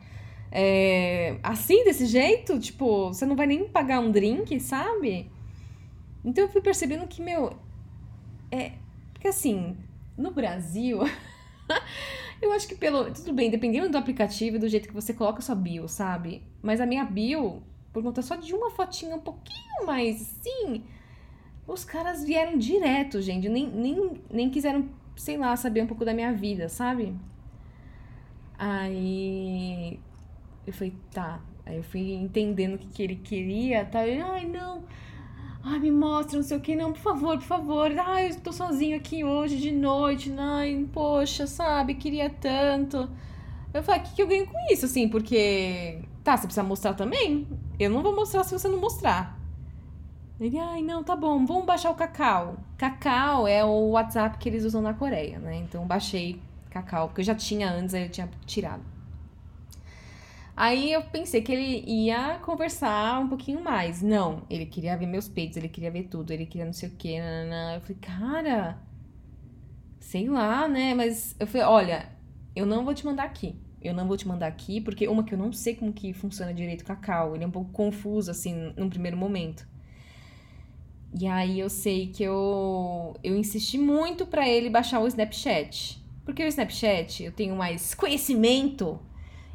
É, 0.52 1.38
assim, 1.42 1.84
desse 1.84 2.06
jeito? 2.06 2.58
Tipo, 2.58 3.08
você 3.08 3.24
não 3.24 3.36
vai 3.36 3.46
nem 3.46 3.68
pagar 3.68 4.00
um 4.00 4.10
drink, 4.10 4.58
sabe? 4.58 5.30
Então 6.24 6.44
eu 6.44 6.50
fui 6.50 6.60
percebendo 6.60 7.06
que, 7.06 7.22
meu, 7.22 7.56
é. 8.50 8.72
Porque 9.12 9.28
assim, 9.28 9.76
no 10.16 10.30
Brasil. 10.30 11.00
eu 12.40 12.52
acho 12.52 12.68
que 12.68 12.74
pelo. 12.74 13.12
Tudo 13.12 13.32
bem, 13.32 13.50
dependendo 13.50 13.88
do 13.88 13.98
aplicativo 13.98 14.56
e 14.56 14.58
do 14.58 14.68
jeito 14.68 14.88
que 14.88 14.94
você 14.94 15.14
coloca 15.14 15.42
sua 15.42 15.54
bio, 15.54 15.88
sabe? 15.88 16.42
Mas 16.62 16.80
a 16.80 16.86
minha 16.86 17.04
bio, 17.04 17.62
por 17.92 18.02
conta 18.02 18.22
só 18.22 18.36
de 18.36 18.54
uma 18.54 18.70
fotinha 18.70 19.16
um 19.16 19.20
pouquinho 19.20 19.86
mais 19.86 20.18
sim. 20.42 20.84
Os 21.66 21.84
caras 21.84 22.24
vieram 22.24 22.58
direto, 22.58 23.22
gente. 23.22 23.48
Nem, 23.48 23.68
nem, 23.68 24.20
nem 24.30 24.50
quiseram, 24.50 24.88
sei 25.16 25.36
lá, 25.36 25.54
saber 25.56 25.82
um 25.82 25.86
pouco 25.86 26.04
da 26.04 26.12
minha 26.12 26.32
vida, 26.32 26.68
sabe? 26.68 27.14
Aí. 28.58 30.00
Eu 30.66 30.72
falei, 30.72 30.94
tá. 31.12 31.40
Aí 31.64 31.76
eu 31.76 31.82
fui 31.82 32.12
entendendo 32.12 32.74
o 32.74 32.78
que, 32.78 32.88
que 32.88 33.02
ele 33.02 33.16
queria, 33.16 33.84
tá? 33.84 34.06
Eu, 34.06 34.26
ai, 34.26 34.46
não 34.46 34.82
Ai, 35.62 35.78
me 35.78 35.90
mostra, 35.90 36.36
não 36.36 36.42
sei 36.42 36.56
o 36.56 36.60
que. 36.60 36.74
Não, 36.74 36.92
por 36.92 37.00
favor, 37.00 37.36
por 37.38 37.46
favor. 37.46 37.90
Ai, 37.98 38.30
eu 38.30 38.40
tô 38.40 38.52
sozinho 38.52 38.96
aqui 38.96 39.24
hoje 39.24 39.56
de 39.58 39.70
noite. 39.70 40.32
Ai, 40.38 40.86
poxa, 40.92 41.46
sabe? 41.46 41.94
Queria 41.94 42.30
tanto. 42.30 43.08
Eu 43.72 43.82
falei, 43.82 44.00
o 44.00 44.04
que, 44.04 44.14
que 44.14 44.22
eu 44.22 44.26
ganho 44.26 44.46
com 44.46 44.58
isso, 44.72 44.86
assim? 44.86 45.08
Porque. 45.08 46.02
Tá, 46.24 46.36
você 46.36 46.46
precisa 46.46 46.62
mostrar 46.62 46.94
também? 46.94 47.46
Eu 47.78 47.90
não 47.90 48.02
vou 48.02 48.14
mostrar 48.14 48.44
se 48.44 48.52
você 48.52 48.68
não 48.68 48.80
mostrar. 48.80 49.38
Ele, 50.40 50.58
ai, 50.58 50.82
não, 50.82 51.04
tá 51.04 51.14
bom, 51.14 51.44
vamos 51.44 51.66
baixar 51.66 51.90
o 51.90 51.94
Cacau. 51.94 52.56
Cacau 52.78 53.46
é 53.46 53.62
o 53.62 53.90
WhatsApp 53.90 54.38
que 54.38 54.48
eles 54.48 54.64
usam 54.64 54.80
na 54.80 54.94
Coreia, 54.94 55.38
né? 55.38 55.56
Então 55.56 55.86
baixei 55.86 56.40
Cacau, 56.70 57.08
porque 57.08 57.20
eu 57.20 57.24
já 57.26 57.34
tinha 57.34 57.70
antes, 57.70 57.94
aí 57.94 58.04
eu 58.04 58.08
tinha 58.10 58.28
tirado. 58.46 58.82
Aí 60.60 60.92
eu 60.92 61.00
pensei 61.00 61.40
que 61.40 61.50
ele 61.50 61.82
ia 61.90 62.38
conversar 62.40 63.18
um 63.18 63.28
pouquinho 63.28 63.64
mais. 63.64 64.02
Não, 64.02 64.42
ele 64.50 64.66
queria 64.66 64.94
ver 64.94 65.06
meus 65.06 65.26
peitos, 65.26 65.56
ele 65.56 65.70
queria 65.70 65.90
ver 65.90 66.02
tudo, 66.02 66.32
ele 66.32 66.44
queria 66.44 66.66
não 66.66 66.72
sei 66.74 66.90
o 66.90 66.92
quê. 66.98 67.18
Nanana. 67.18 67.76
Eu 67.76 67.80
falei, 67.80 67.96
cara, 67.98 68.78
sei 69.98 70.28
lá, 70.28 70.68
né? 70.68 70.92
Mas 70.92 71.34
eu 71.40 71.46
falei, 71.46 71.66
olha, 71.66 72.10
eu 72.54 72.66
não 72.66 72.84
vou 72.84 72.92
te 72.92 73.06
mandar 73.06 73.24
aqui. 73.24 73.56
Eu 73.80 73.94
não 73.94 74.06
vou 74.06 74.18
te 74.18 74.28
mandar 74.28 74.48
aqui, 74.48 74.82
porque 74.82 75.08
uma 75.08 75.24
que 75.24 75.32
eu 75.32 75.38
não 75.38 75.50
sei 75.50 75.74
como 75.76 75.94
que 75.94 76.12
funciona 76.12 76.52
direito 76.52 76.82
o 76.82 76.84
cacau. 76.84 77.34
Ele 77.34 77.42
é 77.42 77.46
um 77.46 77.50
pouco 77.50 77.72
confuso, 77.72 78.30
assim, 78.30 78.74
num 78.76 78.90
primeiro 78.90 79.16
momento. 79.16 79.66
E 81.18 81.26
aí 81.26 81.58
eu 81.58 81.70
sei 81.70 82.08
que 82.08 82.22
eu, 82.22 83.16
eu 83.24 83.34
insisti 83.34 83.78
muito 83.78 84.26
para 84.26 84.46
ele 84.46 84.68
baixar 84.68 85.00
o 85.00 85.06
Snapchat. 85.06 86.04
Porque 86.22 86.44
o 86.44 86.48
Snapchat 86.48 87.24
eu 87.24 87.32
tenho 87.32 87.56
mais 87.56 87.94
conhecimento 87.94 89.00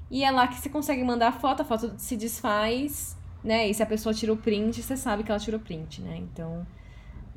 e 0.10 0.24
é 0.24 0.32
lá 0.32 0.48
que 0.48 0.60
você 0.60 0.70
consegue 0.70 1.04
mandar 1.04 1.30
a 1.30 1.32
foto, 1.32 1.62
a 1.62 1.66
foto 1.66 1.94
se 1.98 2.16
desfaz, 2.16 3.18
né? 3.44 3.68
E 3.68 3.74
se 3.74 3.82
a 3.82 3.86
pessoa 3.86 4.14
tirou 4.14 4.38
print, 4.38 4.82
você 4.82 4.96
sabe 4.96 5.24
que 5.24 5.32
ela 5.32 5.40
tirou 5.40 5.60
print, 5.60 6.02
né? 6.02 6.18
Então, 6.18 6.66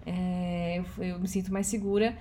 é, 0.04 0.78
eu, 0.78 1.04
eu, 1.04 1.18
me 1.18 1.28
sinto 1.28 1.52
mais 1.52 1.66
segura. 1.66 2.16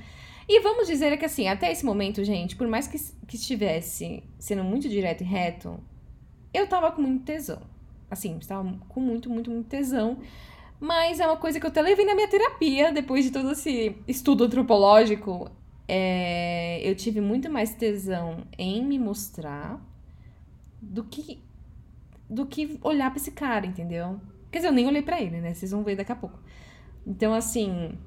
E 0.47 0.61
vamos 0.61 0.87
dizer 0.87 1.17
que, 1.17 1.25
assim, 1.25 1.47
até 1.47 1.71
esse 1.71 1.85
momento, 1.85 2.23
gente, 2.23 2.55
por 2.55 2.67
mais 2.67 2.87
que, 2.87 2.97
que 3.27 3.35
estivesse 3.35 4.23
sendo 4.39 4.63
muito 4.63 4.87
direto 4.87 5.21
e 5.21 5.25
reto, 5.25 5.79
eu 6.53 6.67
tava 6.67 6.91
com 6.91 7.01
muito 7.01 7.25
tesão. 7.25 7.61
Assim, 8.09 8.37
estava 8.37 8.63
com 8.87 9.01
muito, 9.01 9.29
muito, 9.29 9.51
muito 9.51 9.67
tesão. 9.67 10.17
Mas 10.79 11.19
é 11.19 11.27
uma 11.27 11.37
coisa 11.37 11.59
que 11.59 11.65
eu 11.65 11.69
até 11.69 11.81
levei 11.81 12.05
na 12.05 12.15
minha 12.15 12.27
terapia, 12.27 12.93
depois 12.93 13.25
de 13.25 13.31
todo 13.31 13.51
esse 13.51 13.95
estudo 14.07 14.45
antropológico. 14.45 15.51
É, 15.87 16.79
eu 16.83 16.95
tive 16.95 17.19
muito 17.19 17.49
mais 17.49 17.73
tesão 17.73 18.43
em 18.57 18.85
me 18.85 18.99
mostrar 18.99 19.81
do 20.81 21.03
que 21.03 21.41
do 22.29 22.45
que 22.45 22.77
olhar 22.83 23.09
para 23.09 23.19
esse 23.19 23.31
cara, 23.31 23.65
entendeu? 23.65 24.19
Quer 24.51 24.59
dizer, 24.59 24.67
eu 24.67 24.73
nem 24.73 24.87
olhei 24.87 25.01
para 25.01 25.21
ele, 25.21 25.39
né? 25.39 25.53
Vocês 25.53 25.71
vão 25.71 25.83
ver 25.83 25.95
daqui 25.95 26.11
a 26.11 26.15
pouco. 26.15 26.39
Então, 27.05 27.33
assim, 27.33 27.97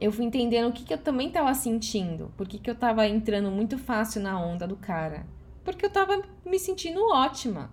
eu 0.00 0.12
fui 0.12 0.24
entendendo 0.26 0.68
o 0.68 0.72
que, 0.72 0.84
que 0.84 0.92
eu 0.92 0.98
também 0.98 1.30
tava 1.30 1.52
sentindo. 1.54 2.32
Por 2.36 2.46
que, 2.46 2.58
que 2.58 2.70
eu 2.70 2.74
tava 2.74 3.06
entrando 3.06 3.50
muito 3.50 3.78
fácil 3.78 4.20
na 4.20 4.38
onda 4.38 4.66
do 4.66 4.76
cara. 4.76 5.26
Porque 5.64 5.86
eu 5.86 5.90
tava 5.90 6.22
me 6.44 6.58
sentindo 6.58 7.00
ótima. 7.08 7.70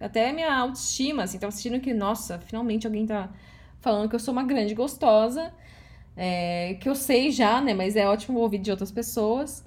Até 0.00 0.32
minha 0.32 0.54
autoestima, 0.54 1.24
assim, 1.24 1.38
tava 1.38 1.52
sentindo 1.52 1.80
que, 1.80 1.92
nossa, 1.92 2.38
finalmente 2.38 2.86
alguém 2.86 3.06
tá 3.06 3.30
falando 3.80 4.08
que 4.08 4.14
eu 4.14 4.20
sou 4.20 4.32
uma 4.32 4.42
grande 4.42 4.74
gostosa. 4.74 5.52
É, 6.16 6.74
que 6.80 6.88
eu 6.88 6.94
sei 6.94 7.30
já, 7.30 7.60
né? 7.60 7.74
Mas 7.74 7.94
é 7.94 8.08
ótimo 8.08 8.40
ouvir 8.40 8.58
de 8.58 8.70
outras 8.70 8.90
pessoas. 8.90 9.65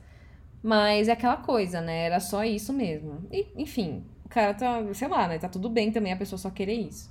Mas 0.62 1.08
é 1.08 1.14
aquela 1.14 1.38
coisa, 1.38 1.82
né? 1.82 2.06
Era 2.06 2.20
só 2.20 2.44
isso 2.44 2.74
mesmo. 2.74 3.26
E, 3.32 3.48
enfim, 3.56 4.04
o 4.26 4.30
cara 4.30 4.54
tá, 4.54 4.82
sei 4.94 5.08
lá, 5.08 5.28
né? 5.28 5.40
Tá 5.40 5.48
tudo 5.48 5.70
bem 5.70 5.92
também 5.92 6.12
a 6.12 6.18
pessoa 6.18 6.38
só 6.38 6.50
querer 6.50 6.76
isso. 6.76 7.10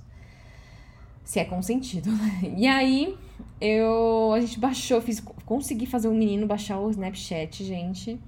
Se 1.23 1.39
é 1.39 1.45
consentido, 1.45 2.11
né? 2.15 2.53
E 2.57 2.67
aí, 2.67 3.17
eu. 3.59 4.33
A 4.33 4.39
gente 4.39 4.59
baixou, 4.59 5.01
fiz, 5.01 5.19
consegui 5.45 5.85
fazer 5.85 6.07
um 6.07 6.15
menino 6.15 6.45
baixar 6.47 6.79
o 6.79 6.89
Snapchat, 6.89 7.63
gente. 7.63 8.19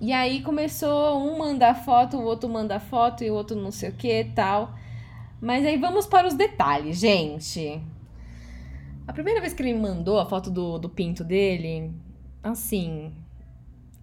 E 0.00 0.12
aí 0.12 0.42
começou 0.42 1.20
um 1.20 1.36
mandar 1.36 1.74
foto, 1.74 2.16
o 2.16 2.22
outro 2.22 2.48
mandar 2.48 2.80
foto 2.80 3.22
e 3.22 3.30
o 3.30 3.34
outro 3.34 3.54
não 3.54 3.70
sei 3.70 3.90
o 3.90 3.92
que 3.92 4.24
tal. 4.34 4.74
Mas 5.40 5.64
aí 5.66 5.76
vamos 5.76 6.06
para 6.06 6.26
os 6.26 6.34
detalhes, 6.34 6.98
gente. 6.98 7.82
A 9.06 9.12
primeira 9.12 9.40
vez 9.40 9.52
que 9.52 9.62
ele 9.62 9.74
me 9.74 9.80
mandou 9.80 10.18
a 10.18 10.24
foto 10.24 10.50
do, 10.50 10.78
do 10.78 10.88
pinto 10.88 11.22
dele, 11.22 11.92
assim. 12.42 13.12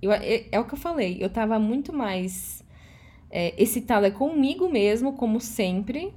Eu, 0.01 0.11
é, 0.11 0.45
é 0.51 0.59
o 0.59 0.65
que 0.65 0.73
eu 0.73 0.77
falei, 0.77 1.17
eu 1.19 1.29
tava 1.29 1.57
muito 1.59 1.91
mais 1.91 2.63
é, 3.31 3.53
excitada 3.61 4.11
comigo 4.11 4.69
mesmo, 4.69 5.13
como 5.13 5.39
sempre, 5.39 6.13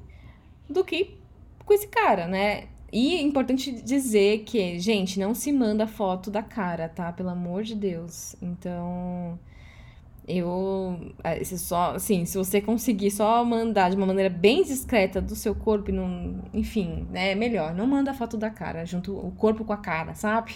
do 0.68 0.84
que 0.84 1.18
com 1.64 1.72
esse 1.72 1.88
cara, 1.88 2.26
né? 2.26 2.64
E 2.92 3.14
é 3.16 3.22
importante 3.22 3.70
dizer 3.70 4.40
que, 4.40 4.78
gente, 4.78 5.18
não 5.20 5.34
se 5.34 5.52
manda 5.52 5.86
foto 5.86 6.30
da 6.30 6.42
cara, 6.42 6.88
tá? 6.88 7.12
Pelo 7.12 7.28
amor 7.28 7.62
de 7.62 7.74
Deus. 7.76 8.34
Então, 8.42 9.38
eu. 10.26 11.12
É, 11.22 11.42
se 11.44 11.58
só, 11.58 11.94
assim, 11.94 12.24
se 12.24 12.36
você 12.36 12.60
conseguir 12.60 13.10
só 13.12 13.44
mandar 13.44 13.90
de 13.90 13.96
uma 13.96 14.06
maneira 14.06 14.30
bem 14.30 14.64
discreta 14.64 15.20
do 15.20 15.36
seu 15.36 15.54
corpo, 15.54 15.92
não, 15.92 16.42
enfim, 16.52 17.06
né? 17.10 17.32
É 17.32 17.34
melhor. 17.34 17.74
Não 17.74 17.86
manda 17.86 18.12
foto 18.14 18.36
da 18.36 18.50
cara, 18.50 18.84
junto 18.84 19.16
o 19.16 19.30
corpo 19.32 19.64
com 19.64 19.72
a 19.72 19.76
cara, 19.76 20.14
sabe? 20.14 20.54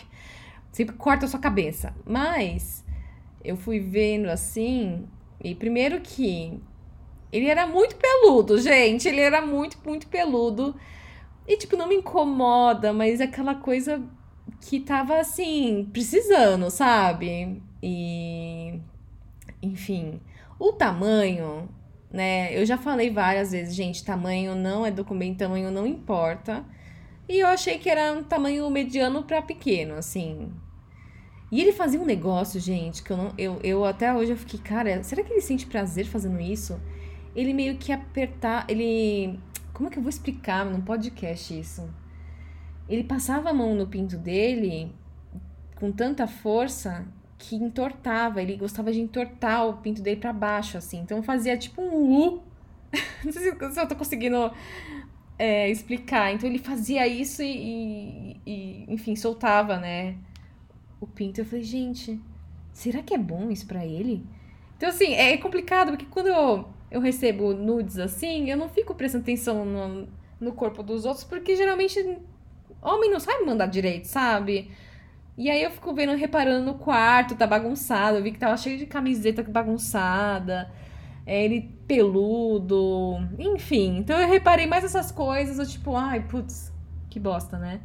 Sempre 0.72 0.96
corta 0.96 1.26
a 1.26 1.28
sua 1.28 1.40
cabeça. 1.40 1.94
Mas 2.04 2.83
eu 3.44 3.56
fui 3.56 3.78
vendo 3.78 4.28
assim, 4.28 5.06
e 5.42 5.54
primeiro 5.54 6.00
que 6.00 6.60
ele 7.34 7.48
era 7.48 7.66
muito 7.66 7.96
peludo, 7.96 8.60
gente. 8.60 9.08
Ele 9.08 9.20
era 9.20 9.44
muito, 9.44 9.76
muito 9.84 10.06
peludo. 10.06 10.72
E, 11.48 11.56
tipo, 11.56 11.76
não 11.76 11.88
me 11.88 11.96
incomoda, 11.96 12.92
mas 12.92 13.20
é 13.20 13.24
aquela 13.24 13.56
coisa 13.56 14.00
que 14.60 14.78
tava 14.78 15.18
assim, 15.18 15.90
precisando, 15.92 16.70
sabe? 16.70 17.60
E. 17.82 18.78
Enfim. 19.60 20.20
O 20.60 20.72
tamanho, 20.72 21.68
né? 22.08 22.56
Eu 22.56 22.64
já 22.64 22.78
falei 22.78 23.10
várias 23.10 23.50
vezes, 23.50 23.74
gente, 23.74 24.04
tamanho 24.04 24.54
não 24.54 24.86
é 24.86 24.92
documento, 24.92 25.38
tamanho 25.38 25.72
não 25.72 25.88
importa. 25.88 26.64
E 27.28 27.40
eu 27.40 27.48
achei 27.48 27.78
que 27.78 27.90
era 27.90 28.12
um 28.12 28.22
tamanho 28.22 28.70
mediano 28.70 29.24
para 29.24 29.42
pequeno, 29.42 29.94
assim. 29.96 30.52
E 31.54 31.60
ele 31.60 31.70
fazia 31.70 32.00
um 32.00 32.04
negócio, 32.04 32.58
gente, 32.58 33.00
que 33.00 33.12
eu 33.12 33.16
não. 33.16 33.32
Eu, 33.38 33.60
eu 33.62 33.84
até 33.84 34.12
hoje 34.12 34.32
eu 34.32 34.36
fiquei, 34.36 34.58
cara, 34.58 35.04
será 35.04 35.22
que 35.22 35.32
ele 35.32 35.40
sente 35.40 35.66
prazer 35.66 36.04
fazendo 36.04 36.40
isso? 36.40 36.80
Ele 37.32 37.54
meio 37.54 37.76
que 37.76 37.92
apertar. 37.92 38.66
Ele. 38.68 39.38
Como 39.72 39.88
é 39.88 39.92
que 39.92 39.96
eu 39.96 40.02
vou 40.02 40.10
explicar 40.10 40.66
num 40.66 40.80
podcast 40.80 41.56
isso? 41.56 41.88
Ele 42.88 43.04
passava 43.04 43.50
a 43.50 43.54
mão 43.54 43.72
no 43.72 43.86
pinto 43.86 44.16
dele 44.16 44.92
com 45.76 45.92
tanta 45.92 46.26
força 46.26 47.06
que 47.38 47.54
entortava. 47.54 48.42
Ele 48.42 48.56
gostava 48.56 48.90
de 48.90 49.00
entortar 49.00 49.64
o 49.68 49.74
pinto 49.74 50.02
dele 50.02 50.16
para 50.20 50.32
baixo, 50.32 50.76
assim. 50.76 50.98
Então 50.98 51.22
fazia 51.22 51.56
tipo 51.56 51.80
um 51.80 52.18
U. 52.18 52.42
Não 53.24 53.30
sei 53.30 53.52
se 53.52 53.80
eu 53.80 53.86
tô 53.86 53.94
conseguindo 53.94 54.50
é, 55.38 55.70
explicar. 55.70 56.34
Então 56.34 56.48
ele 56.50 56.58
fazia 56.58 57.06
isso 57.06 57.44
e, 57.44 58.40
e, 58.44 58.86
enfim, 58.88 59.14
soltava, 59.14 59.78
né? 59.78 60.16
O 61.04 61.06
pinto. 61.06 61.40
Eu 61.40 61.44
falei, 61.44 61.64
gente, 61.64 62.20
será 62.72 63.02
que 63.02 63.14
é 63.14 63.18
bom 63.18 63.50
isso 63.50 63.66
para 63.66 63.84
ele? 63.84 64.26
Então, 64.76 64.88
assim, 64.88 65.14
é 65.14 65.36
complicado, 65.36 65.90
porque 65.90 66.06
quando 66.06 66.26
eu, 66.26 66.68
eu 66.90 67.00
recebo 67.00 67.54
nudes 67.54 67.98
assim, 67.98 68.50
eu 68.50 68.56
não 68.56 68.68
fico 68.68 68.94
prestando 68.94 69.22
atenção 69.22 69.64
no, 69.64 70.08
no 70.40 70.52
corpo 70.52 70.82
dos 70.82 71.04
outros, 71.04 71.24
porque 71.24 71.56
geralmente 71.56 71.98
homem 72.82 73.10
não 73.10 73.20
sabe 73.20 73.44
mandar 73.44 73.66
direito, 73.66 74.06
sabe? 74.06 74.70
E 75.36 75.50
aí 75.50 75.62
eu 75.62 75.70
fico 75.70 75.92
vendo, 75.92 76.14
reparando 76.14 76.64
no 76.64 76.74
quarto, 76.74 77.34
tá 77.34 77.46
bagunçado. 77.46 78.18
Eu 78.18 78.22
vi 78.22 78.30
que 78.30 78.38
tava 78.38 78.56
cheio 78.56 78.78
de 78.78 78.86
camiseta 78.86 79.42
bagunçada. 79.42 80.70
É, 81.26 81.44
ele 81.44 81.76
peludo. 81.88 83.16
Enfim. 83.38 83.98
Então 83.98 84.20
eu 84.20 84.28
reparei 84.28 84.66
mais 84.66 84.84
essas 84.84 85.10
coisas. 85.10 85.58
Eu 85.58 85.66
tipo, 85.66 85.96
ai, 85.96 86.20
putz, 86.20 86.72
que 87.10 87.18
bosta, 87.18 87.58
né? 87.58 87.80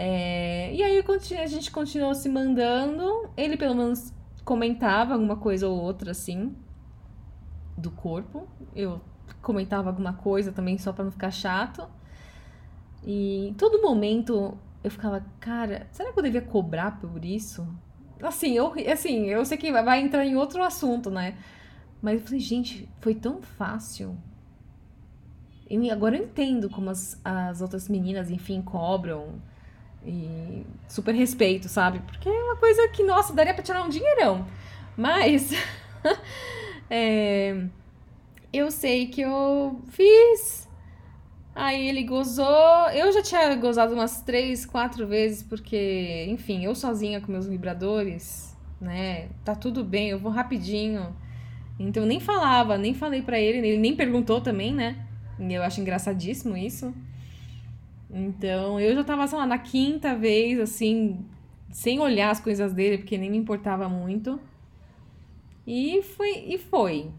É, 0.00 0.72
e 0.72 0.80
aí 0.80 1.04
a 1.42 1.46
gente 1.46 1.72
continuou 1.72 2.14
se 2.14 2.28
mandando. 2.28 3.28
Ele 3.36 3.56
pelo 3.56 3.74
menos 3.74 4.14
comentava 4.44 5.14
alguma 5.14 5.34
coisa 5.34 5.66
ou 5.66 5.76
outra 5.76 6.12
assim 6.12 6.54
do 7.76 7.90
corpo. 7.90 8.46
Eu 8.76 9.00
comentava 9.42 9.90
alguma 9.90 10.12
coisa 10.12 10.52
também 10.52 10.78
só 10.78 10.92
para 10.92 11.02
não 11.02 11.10
ficar 11.10 11.32
chato. 11.32 11.88
E 13.02 13.48
em 13.48 13.54
todo 13.54 13.82
momento 13.82 14.56
eu 14.84 14.90
ficava, 14.92 15.26
cara, 15.40 15.88
será 15.90 16.12
que 16.12 16.18
eu 16.20 16.22
devia 16.22 16.42
cobrar 16.42 17.00
por 17.00 17.24
isso? 17.24 17.66
Assim, 18.22 18.52
eu, 18.52 18.72
assim, 18.92 19.26
eu 19.26 19.44
sei 19.44 19.58
que 19.58 19.72
vai 19.72 20.00
entrar 20.00 20.24
em 20.24 20.36
outro 20.36 20.62
assunto, 20.62 21.10
né? 21.10 21.36
Mas 22.00 22.20
eu 22.20 22.24
falei, 22.24 22.38
gente, 22.38 22.88
foi 23.00 23.16
tão 23.16 23.42
fácil. 23.42 24.16
Eu, 25.68 25.92
agora 25.92 26.16
eu 26.16 26.22
entendo 26.22 26.70
como 26.70 26.88
as, 26.88 27.20
as 27.24 27.60
outras 27.60 27.88
meninas, 27.88 28.30
enfim, 28.30 28.62
cobram 28.62 29.40
e 30.08 30.64
super 30.88 31.14
respeito, 31.14 31.68
sabe? 31.68 32.00
Porque 32.00 32.28
é 32.28 32.42
uma 32.44 32.56
coisa 32.56 32.88
que, 32.88 33.02
nossa, 33.02 33.34
daria 33.34 33.52
pra 33.52 33.62
tirar 33.62 33.84
um 33.84 33.90
dinheirão. 33.90 34.46
Mas. 34.96 35.52
é, 36.88 37.64
eu 38.52 38.70
sei 38.70 39.06
que 39.08 39.20
eu 39.20 39.80
fiz. 39.88 40.66
Aí 41.54 41.88
ele 41.88 42.04
gozou. 42.04 42.88
Eu 42.94 43.12
já 43.12 43.22
tinha 43.22 43.54
gozado 43.56 43.92
umas 43.92 44.22
três, 44.22 44.64
quatro 44.64 45.06
vezes, 45.06 45.42
porque, 45.42 46.26
enfim, 46.28 46.64
eu 46.64 46.74
sozinha 46.74 47.20
com 47.20 47.30
meus 47.30 47.46
vibradores, 47.46 48.56
né? 48.80 49.28
Tá 49.44 49.54
tudo 49.54 49.84
bem, 49.84 50.08
eu 50.08 50.18
vou 50.18 50.32
rapidinho. 50.32 51.14
Então 51.78 52.04
eu 52.04 52.08
nem 52.08 52.18
falava, 52.18 52.78
nem 52.78 52.94
falei 52.94 53.22
para 53.22 53.38
ele, 53.38 53.58
ele 53.58 53.76
nem 53.76 53.94
perguntou 53.94 54.40
também, 54.40 54.72
né? 54.72 55.04
E 55.38 55.52
eu 55.52 55.62
acho 55.62 55.80
engraçadíssimo 55.80 56.56
isso. 56.56 56.94
Então, 58.10 58.80
eu 58.80 58.94
já 58.94 59.04
tava, 59.04 59.26
sei 59.26 59.38
lá, 59.38 59.46
na 59.46 59.58
quinta 59.58 60.14
vez, 60.14 60.58
assim, 60.58 61.24
sem 61.70 62.00
olhar 62.00 62.30
as 62.30 62.40
coisas 62.40 62.72
dele, 62.72 62.98
porque 62.98 63.18
nem 63.18 63.30
me 63.30 63.36
importava 63.36 63.88
muito. 63.88 64.40
E 65.66 66.02
foi, 66.02 66.44
e 66.46 66.58
foi. 66.58 67.10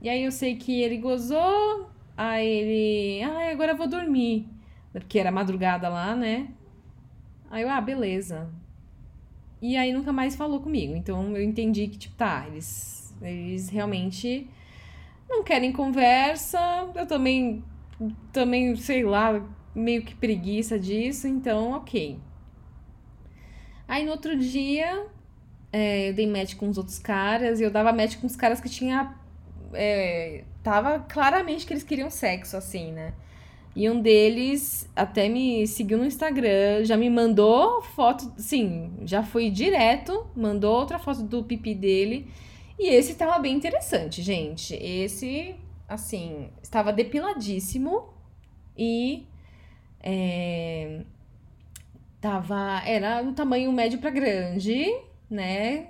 E 0.00 0.08
aí 0.08 0.24
eu 0.24 0.30
sei 0.30 0.56
que 0.56 0.80
ele 0.80 0.98
gozou, 0.98 1.90
aí 2.16 2.46
ele, 2.46 3.22
ah, 3.24 3.50
agora 3.50 3.72
eu 3.72 3.76
vou 3.76 3.88
dormir. 3.88 4.46
Porque 4.92 5.18
era 5.18 5.32
madrugada 5.32 5.88
lá, 5.88 6.14
né? 6.14 6.48
Aí 7.50 7.62
eu, 7.62 7.68
ah, 7.68 7.80
beleza. 7.80 8.48
E 9.60 9.76
aí 9.76 9.92
nunca 9.92 10.12
mais 10.12 10.36
falou 10.36 10.60
comigo. 10.60 10.94
Então 10.94 11.36
eu 11.36 11.42
entendi 11.42 11.88
que, 11.88 11.98
tipo, 11.98 12.14
tá, 12.14 12.46
eles, 12.46 13.14
eles 13.20 13.68
realmente 13.68 14.48
não 15.28 15.42
querem 15.42 15.72
conversa. 15.72 16.58
Eu 16.94 17.06
também, 17.06 17.64
também, 18.32 18.76
sei 18.76 19.02
lá, 19.02 19.42
meio 19.76 20.02
que 20.02 20.14
preguiça 20.14 20.78
disso, 20.78 21.28
então 21.28 21.72
ok. 21.72 22.18
Aí 23.86 24.04
no 24.04 24.10
outro 24.10 24.36
dia, 24.36 25.06
é, 25.72 26.08
eu 26.08 26.14
dei 26.14 26.26
match 26.26 26.54
com 26.56 26.68
os 26.68 26.78
outros 26.78 26.98
caras, 26.98 27.60
e 27.60 27.62
eu 27.62 27.70
dava 27.70 27.92
match 27.92 28.16
com 28.16 28.26
os 28.26 28.34
caras 28.34 28.60
que 28.60 28.68
tinha. 28.68 29.14
É, 29.72 30.44
tava 30.62 31.00
claramente 31.00 31.66
que 31.66 31.72
eles 31.72 31.82
queriam 31.82 32.10
sexo, 32.10 32.56
assim, 32.56 32.90
né? 32.92 33.12
E 33.74 33.90
um 33.90 34.00
deles 34.00 34.88
até 34.96 35.28
me 35.28 35.66
seguiu 35.66 35.98
no 35.98 36.06
Instagram, 36.06 36.82
já 36.84 36.96
me 36.96 37.10
mandou 37.10 37.82
foto, 37.82 38.32
sim, 38.38 38.90
já 39.04 39.22
foi 39.22 39.50
direto, 39.50 40.26
mandou 40.34 40.74
outra 40.74 40.98
foto 40.98 41.22
do 41.22 41.44
pipi 41.44 41.74
dele. 41.74 42.26
E 42.78 42.88
esse 42.88 43.14
tava 43.14 43.38
bem 43.38 43.54
interessante, 43.54 44.22
gente. 44.22 44.74
Esse, 44.74 45.54
assim, 45.86 46.48
estava 46.62 46.90
depiladíssimo 46.90 48.08
e 48.76 49.26
é, 50.08 51.02
tava, 52.20 52.80
era 52.86 53.20
um 53.20 53.34
tamanho 53.34 53.72
médio 53.72 53.98
para 53.98 54.10
grande, 54.10 54.86
né? 55.28 55.88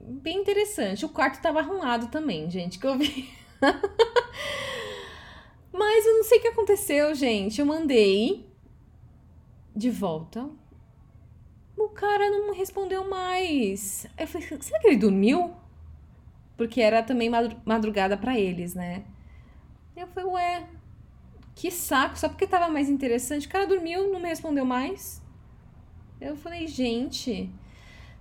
Bem 0.00 0.38
interessante. 0.38 1.04
O 1.04 1.08
quarto 1.08 1.42
tava 1.42 1.58
arrumado 1.58 2.06
também, 2.12 2.48
gente, 2.48 2.78
que 2.78 2.86
eu 2.86 2.96
vi. 2.96 3.28
Mas 5.72 6.06
eu 6.06 6.14
não 6.14 6.22
sei 6.22 6.38
o 6.38 6.42
que 6.42 6.48
aconteceu, 6.48 7.12
gente. 7.12 7.60
Eu 7.60 7.66
mandei 7.66 8.48
de 9.74 9.90
volta. 9.90 10.48
O 11.76 11.88
cara 11.88 12.30
não 12.30 12.54
respondeu 12.54 13.10
mais. 13.10 14.06
Eu 14.16 14.28
falei, 14.28 14.46
será 14.60 14.78
que 14.78 14.86
ele 14.86 14.96
dormiu? 14.96 15.56
Porque 16.56 16.80
era 16.80 17.02
também 17.02 17.28
madrugada 17.64 18.16
para 18.16 18.38
eles, 18.38 18.74
né? 18.74 19.02
Eu 19.96 20.06
falei, 20.06 20.30
ué, 20.30 20.68
que 21.60 21.70
saco, 21.70 22.18
só 22.18 22.26
porque 22.26 22.46
tava 22.46 22.70
mais 22.70 22.88
interessante. 22.88 23.46
O 23.46 23.50
cara 23.50 23.66
dormiu, 23.66 24.10
não 24.10 24.18
me 24.18 24.30
respondeu 24.30 24.64
mais. 24.64 25.20
Eu 26.18 26.34
falei, 26.34 26.66
gente, 26.66 27.50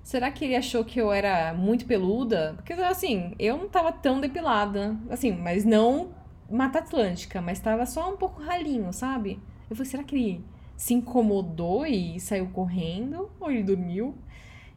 será 0.04 0.30
que 0.30 0.44
ele 0.44 0.58
achou 0.58 0.84
que 0.84 1.00
eu 1.00 1.10
era 1.10 1.54
muito 1.54 1.86
peluda? 1.86 2.54
Porque, 2.58 2.74
assim, 2.74 3.34
eu 3.40 3.58
não 3.58 3.70
tava 3.70 3.94
tão 3.94 4.20
depilada. 4.20 4.98
Assim, 5.10 5.32
mas 5.32 5.64
não 5.64 6.10
Mata 6.52 6.80
Atlântica, 6.80 7.42
mas 7.42 7.62
tava 7.62 7.86
só 7.86 8.14
um 8.14 8.18
pouco 8.18 8.42
ralinho, 8.42 8.92
sabe? 8.92 9.40
Eu 9.70 9.76
falei, 9.78 9.90
será 9.90 10.04
que 10.04 10.16
ele 10.16 10.46
se 10.76 10.94
incomodou 10.94 11.86
e 11.86 12.20
saiu 12.20 12.50
correndo? 12.50 13.32
Ou 13.40 13.50
ele 13.50 13.64
dormiu? 13.64 14.18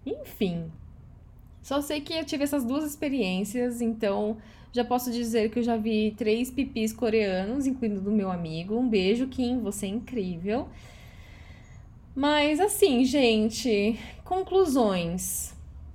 Enfim. 0.07 0.71
Só 1.61 1.81
sei 1.81 2.01
que 2.01 2.13
eu 2.13 2.25
tive 2.25 2.45
essas 2.45 2.65
duas 2.65 2.85
experiências, 2.85 3.81
então 3.81 4.37
já 4.73 4.85
posso 4.85 5.13
dizer 5.13 5.51
que 5.51 5.59
eu 5.59 5.63
já 5.63 5.77
vi 5.77 6.15
três 6.17 6.51
pipis 6.51 6.93
coreanos, 6.93 7.67
incluindo 7.67 8.01
do 8.01 8.11
meu 8.11 8.31
amigo. 8.31 8.77
Um 8.77 8.89
beijo, 8.89 9.29
Kim, 9.29 9.61
você 9.61 9.87
é 9.87 9.91
incrível. 9.91 10.69
Mas 12.15 12.59
assim, 12.59 13.05
gente, 13.05 13.99
conclusões. 14.25 15.55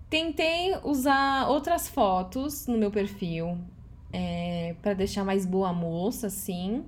Tentei 0.10 0.76
usar 0.84 1.50
outras 1.50 1.88
fotos 1.88 2.68
no 2.68 2.78
meu 2.78 2.92
perfil 2.92 3.58
é, 4.14 4.76
para 4.82 4.94
deixar 4.94 5.24
mais 5.26 5.46
boa 5.46 5.74
moça, 5.74 6.28
assim. 6.28 6.86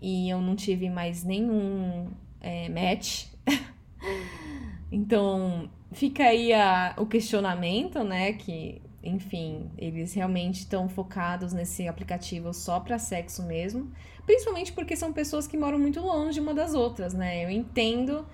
E 0.00 0.30
eu 0.30 0.40
não 0.40 0.56
tive 0.56 0.88
mais 0.88 1.24
nenhum 1.24 2.08
é, 2.40 2.68
match. 2.68 3.26
então, 4.90 5.68
fica 5.92 6.24
aí 6.24 6.52
a, 6.52 6.94
o 6.96 7.04
questionamento, 7.04 8.02
né? 8.02 8.32
Que, 8.32 8.80
enfim, 9.02 9.70
eles 9.78 10.12
realmente 10.12 10.60
estão 10.60 10.88
focados 10.88 11.52
nesse 11.52 11.88
aplicativo 11.88 12.52
só 12.52 12.78
para 12.78 12.98
sexo 12.98 13.42
mesmo. 13.42 13.90
Principalmente 14.26 14.72
porque 14.72 14.94
são 14.94 15.12
pessoas 15.12 15.46
que 15.46 15.56
moram 15.56 15.78
muito 15.78 16.00
longe 16.00 16.38
uma 16.38 16.52
das 16.52 16.74
outras, 16.74 17.14
né? 17.14 17.44
Eu 17.44 17.50
entendo 17.50 18.26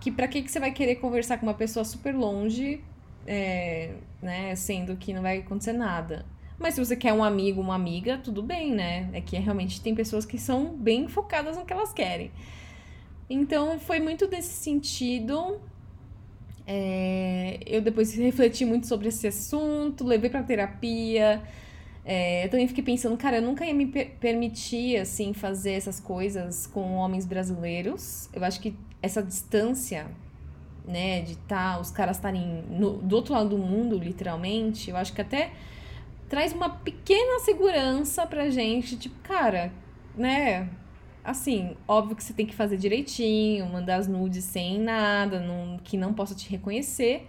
que 0.00 0.12
para 0.12 0.28
que, 0.28 0.42
que 0.42 0.50
você 0.50 0.60
vai 0.60 0.72
querer 0.72 0.96
conversar 0.96 1.38
com 1.38 1.46
uma 1.46 1.54
pessoa 1.54 1.84
super 1.84 2.14
longe, 2.14 2.84
é, 3.26 3.94
né? 4.20 4.54
Sendo 4.54 4.96
que 4.96 5.14
não 5.14 5.22
vai 5.22 5.38
acontecer 5.38 5.72
nada. 5.72 6.26
Mas 6.58 6.74
se 6.74 6.84
você 6.84 6.94
quer 6.94 7.12
um 7.12 7.24
amigo, 7.24 7.60
uma 7.60 7.74
amiga, 7.74 8.18
tudo 8.18 8.42
bem, 8.42 8.72
né? 8.72 9.08
É 9.12 9.20
que 9.20 9.36
realmente 9.36 9.80
tem 9.80 9.94
pessoas 9.94 10.26
que 10.26 10.38
são 10.38 10.76
bem 10.76 11.08
focadas 11.08 11.56
no 11.56 11.64
que 11.64 11.72
elas 11.72 11.92
querem. 11.92 12.30
Então 13.28 13.78
foi 13.78 14.00
muito 14.00 14.26
desse 14.26 14.52
sentido. 14.52 15.60
É, 16.66 17.60
eu 17.66 17.82
depois 17.82 18.14
refleti 18.14 18.64
muito 18.64 18.86
sobre 18.86 19.08
esse 19.08 19.26
assunto, 19.26 20.04
levei 20.04 20.30
para 20.30 20.42
terapia. 20.42 21.42
É, 22.04 22.44
eu 22.44 22.50
também 22.50 22.68
fiquei 22.68 22.84
pensando, 22.84 23.16
cara, 23.16 23.38
eu 23.38 23.42
nunca 23.42 23.64
ia 23.64 23.74
me 23.74 23.86
per 23.86 24.10
permitir, 24.20 24.98
assim, 24.98 25.32
fazer 25.32 25.72
essas 25.72 25.98
coisas 26.00 26.66
com 26.66 26.94
homens 26.96 27.24
brasileiros. 27.26 28.28
Eu 28.32 28.44
acho 28.44 28.60
que 28.60 28.74
essa 29.02 29.22
distância, 29.22 30.06
né, 30.86 31.22
de 31.22 31.36
tá, 31.36 31.78
os 31.80 31.90
caras 31.90 32.16
estarem 32.16 32.62
do 33.02 33.16
outro 33.16 33.32
lado 33.34 33.50
do 33.50 33.58
mundo, 33.58 33.98
literalmente, 33.98 34.90
eu 34.90 34.96
acho 34.96 35.12
que 35.14 35.20
até 35.20 35.52
traz 36.28 36.52
uma 36.52 36.68
pequena 36.68 37.40
segurança 37.40 38.26
pra 38.26 38.50
gente, 38.50 38.96
tipo, 38.96 39.16
cara, 39.22 39.72
né? 40.16 40.68
Assim, 41.24 41.76
óbvio 41.88 42.14
que 42.14 42.22
você 42.22 42.34
tem 42.34 42.46
que 42.46 42.54
fazer 42.54 42.76
direitinho, 42.76 43.66
mandar 43.66 43.96
as 43.96 44.06
nudes 44.06 44.44
sem 44.44 44.78
nada, 44.78 45.40
não, 45.40 45.78
que 45.78 45.96
não 45.96 46.12
possa 46.12 46.34
te 46.34 46.48
reconhecer. 46.50 47.26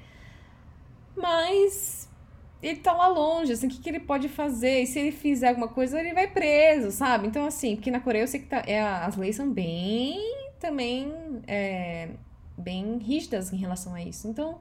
Mas 1.15 2.09
ele 2.61 2.79
tá 2.79 2.91
lá 2.91 3.07
longe, 3.07 3.53
assim, 3.53 3.67
o 3.67 3.69
que, 3.69 3.79
que 3.79 3.89
ele 3.89 3.99
pode 4.01 4.27
fazer? 4.27 4.81
E 4.81 4.87
se 4.87 4.99
ele 4.99 5.11
fizer 5.11 5.49
alguma 5.49 5.67
coisa, 5.69 5.99
ele 5.99 6.13
vai 6.13 6.27
preso, 6.27 6.91
sabe? 6.91 7.27
Então, 7.27 7.45
assim, 7.45 7.75
porque 7.75 7.89
na 7.89 7.99
Coreia 8.01 8.23
eu 8.23 8.27
sei 8.27 8.41
que 8.41 8.47
tá, 8.47 8.63
é, 8.67 8.81
as 8.81 9.15
leis 9.15 9.35
são 9.37 9.49
bem 9.51 10.19
também 10.59 11.13
é, 11.47 12.09
bem 12.57 12.97
rígidas 12.97 13.53
em 13.53 13.57
relação 13.57 13.93
a 13.93 14.01
isso. 14.01 14.27
Então, 14.27 14.59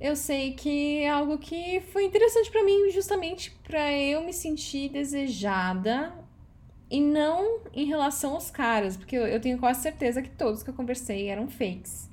eu 0.00 0.14
sei 0.14 0.52
que 0.52 0.98
é 1.00 1.10
algo 1.10 1.38
que 1.38 1.80
foi 1.92 2.04
interessante 2.04 2.50
para 2.50 2.62
mim, 2.62 2.90
justamente 2.90 3.50
para 3.64 3.92
eu 3.92 4.22
me 4.22 4.32
sentir 4.32 4.88
desejada 4.90 6.12
e 6.90 7.00
não 7.00 7.60
em 7.72 7.86
relação 7.86 8.34
aos 8.34 8.50
caras, 8.50 8.96
porque 8.96 9.16
eu, 9.16 9.26
eu 9.26 9.40
tenho 9.40 9.58
quase 9.58 9.82
certeza 9.82 10.22
que 10.22 10.30
todos 10.30 10.62
que 10.62 10.70
eu 10.70 10.74
conversei 10.74 11.28
eram 11.28 11.48
fakes. 11.48 12.08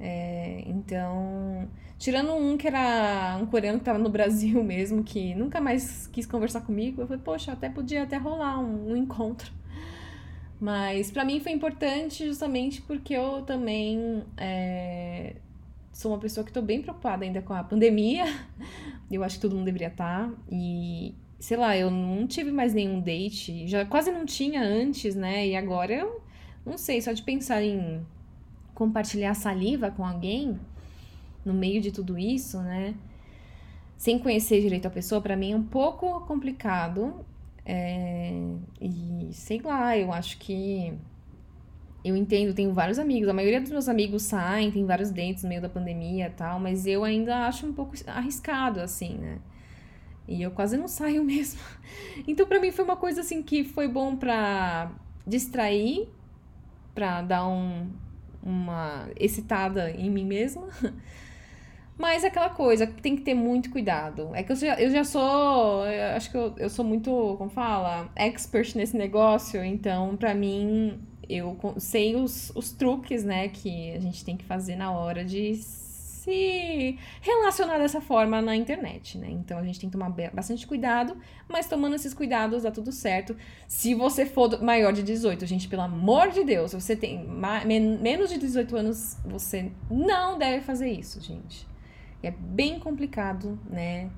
É, 0.00 0.62
então, 0.66 1.68
tirando 1.98 2.32
um 2.32 2.56
que 2.56 2.66
era 2.66 3.36
um 3.40 3.46
coreano 3.46 3.78
que 3.78 3.84
tava 3.84 3.98
no 3.98 4.08
Brasil 4.08 4.62
mesmo, 4.64 5.02
que 5.02 5.34
nunca 5.34 5.60
mais 5.60 6.06
quis 6.06 6.26
conversar 6.26 6.62
comigo, 6.62 7.02
eu 7.02 7.06
falei, 7.06 7.22
poxa, 7.22 7.52
até 7.52 7.68
podia 7.68 8.04
até 8.04 8.16
rolar 8.16 8.58
um, 8.60 8.92
um 8.92 8.96
encontro. 8.96 9.52
Mas 10.60 11.10
para 11.10 11.24
mim 11.24 11.38
foi 11.38 11.52
importante 11.52 12.26
justamente 12.26 12.82
porque 12.82 13.14
eu 13.14 13.42
também 13.42 14.24
é, 14.36 15.36
sou 15.92 16.12
uma 16.12 16.18
pessoa 16.18 16.44
que 16.44 16.50
estou 16.50 16.62
bem 16.62 16.82
preocupada 16.82 17.24
ainda 17.24 17.42
com 17.42 17.52
a 17.52 17.62
pandemia. 17.62 18.24
Eu 19.10 19.24
acho 19.24 19.36
que 19.36 19.42
todo 19.42 19.54
mundo 19.54 19.64
deveria 19.64 19.88
estar. 19.88 20.28
Tá. 20.28 20.34
E, 20.50 21.14
sei 21.38 21.56
lá, 21.56 21.76
eu 21.76 21.90
não 21.90 22.26
tive 22.26 22.50
mais 22.50 22.74
nenhum 22.74 23.00
date. 23.00 23.66
Já 23.66 23.84
quase 23.84 24.10
não 24.10 24.24
tinha 24.26 24.62
antes, 24.62 25.14
né? 25.14 25.46
E 25.46 25.56
agora 25.56 25.92
eu 25.94 26.20
não 26.66 26.76
sei, 26.76 27.00
só 27.00 27.12
de 27.12 27.22
pensar 27.22 27.62
em 27.62 28.04
compartilhar 28.74 29.34
saliva 29.34 29.90
com 29.90 30.04
alguém 30.04 30.58
no 31.44 31.54
meio 31.54 31.80
de 31.80 31.90
tudo 31.90 32.18
isso, 32.18 32.60
né? 32.60 32.94
Sem 33.96 34.18
conhecer 34.18 34.60
direito 34.60 34.86
a 34.86 34.90
pessoa, 34.90 35.20
para 35.20 35.36
mim 35.36 35.52
é 35.52 35.56
um 35.56 35.62
pouco 35.62 36.20
complicado. 36.26 37.24
É... 37.64 38.32
E 38.80 39.28
sei 39.32 39.60
lá, 39.60 39.96
eu 39.96 40.12
acho 40.12 40.38
que 40.38 40.92
eu 42.04 42.16
entendo, 42.16 42.54
tenho 42.54 42.72
vários 42.72 42.98
amigos, 42.98 43.28
a 43.28 43.34
maioria 43.34 43.60
dos 43.60 43.70
meus 43.70 43.88
amigos 43.88 44.22
saem, 44.22 44.70
tem 44.70 44.84
vários 44.84 45.10
dentes 45.10 45.42
no 45.42 45.48
meio 45.48 45.60
da 45.60 45.68
pandemia 45.68 46.26
e 46.26 46.30
tal, 46.30 46.60
mas 46.60 46.86
eu 46.86 47.04
ainda 47.04 47.46
acho 47.46 47.66
um 47.66 47.72
pouco 47.72 47.94
arriscado, 48.06 48.80
assim, 48.80 49.14
né? 49.14 49.38
E 50.28 50.42
eu 50.42 50.50
quase 50.50 50.76
não 50.76 50.86
saio 50.86 51.24
mesmo. 51.24 51.60
Então, 52.26 52.46
para 52.46 52.60
mim, 52.60 52.70
foi 52.70 52.84
uma 52.84 52.96
coisa, 52.96 53.22
assim, 53.22 53.42
que 53.42 53.64
foi 53.64 53.88
bom 53.88 54.14
pra 54.14 54.92
distrair, 55.26 56.08
pra 56.94 57.22
dar 57.22 57.48
um, 57.48 57.90
uma 58.42 59.08
excitada 59.18 59.90
em 59.90 60.10
mim 60.10 60.24
mesma. 60.24 60.68
Mas 61.98 62.22
é 62.22 62.28
aquela 62.28 62.50
coisa, 62.50 62.86
tem 62.86 63.16
que 63.16 63.22
ter 63.22 63.34
muito 63.34 63.70
cuidado. 63.70 64.30
É 64.32 64.44
que 64.44 64.52
eu 64.52 64.56
já, 64.56 64.80
eu 64.80 64.88
já 64.88 65.02
sou, 65.02 65.84
eu 65.84 66.16
acho 66.16 66.30
que 66.30 66.36
eu, 66.36 66.54
eu 66.56 66.70
sou 66.70 66.84
muito, 66.84 67.10
como 67.36 67.50
fala, 67.50 68.08
expert 68.14 68.76
nesse 68.76 68.96
negócio, 68.96 69.64
então, 69.64 70.16
pra 70.16 70.32
mim, 70.32 71.00
eu 71.28 71.58
sei 71.78 72.14
os, 72.14 72.52
os 72.54 72.70
truques, 72.70 73.24
né, 73.24 73.48
que 73.48 73.90
a 73.92 73.98
gente 73.98 74.24
tem 74.24 74.36
que 74.36 74.44
fazer 74.44 74.76
na 74.76 74.92
hora 74.92 75.24
de 75.24 75.50
se 76.28 76.98
relacionar 77.22 77.78
dessa 77.78 78.02
forma 78.02 78.42
na 78.42 78.54
internet, 78.54 79.16
né? 79.16 79.30
Então 79.30 79.58
a 79.58 79.64
gente 79.64 79.80
tem 79.80 79.88
que 79.88 79.96
tomar 79.96 80.10
bastante 80.32 80.66
cuidado, 80.66 81.16
mas 81.48 81.66
tomando 81.66 81.96
esses 81.96 82.12
cuidados 82.12 82.64
dá 82.64 82.70
tudo 82.70 82.92
certo. 82.92 83.34
Se 83.66 83.94
você 83.94 84.26
for 84.26 84.62
maior 84.62 84.92
de 84.92 85.02
18, 85.02 85.46
gente, 85.46 85.68
pelo 85.68 85.82
amor 85.82 86.30
de 86.30 86.44
Deus, 86.44 86.74
você 86.74 86.94
tem 86.94 87.26
menos 87.66 88.28
de 88.28 88.38
18 88.38 88.76
anos, 88.76 89.16
você 89.24 89.72
não 89.90 90.38
deve 90.38 90.62
fazer 90.62 90.90
isso, 90.90 91.18
gente. 91.22 91.66
É 92.22 92.30
bem 92.30 92.78
complicado, 92.78 93.58
né? 93.70 94.10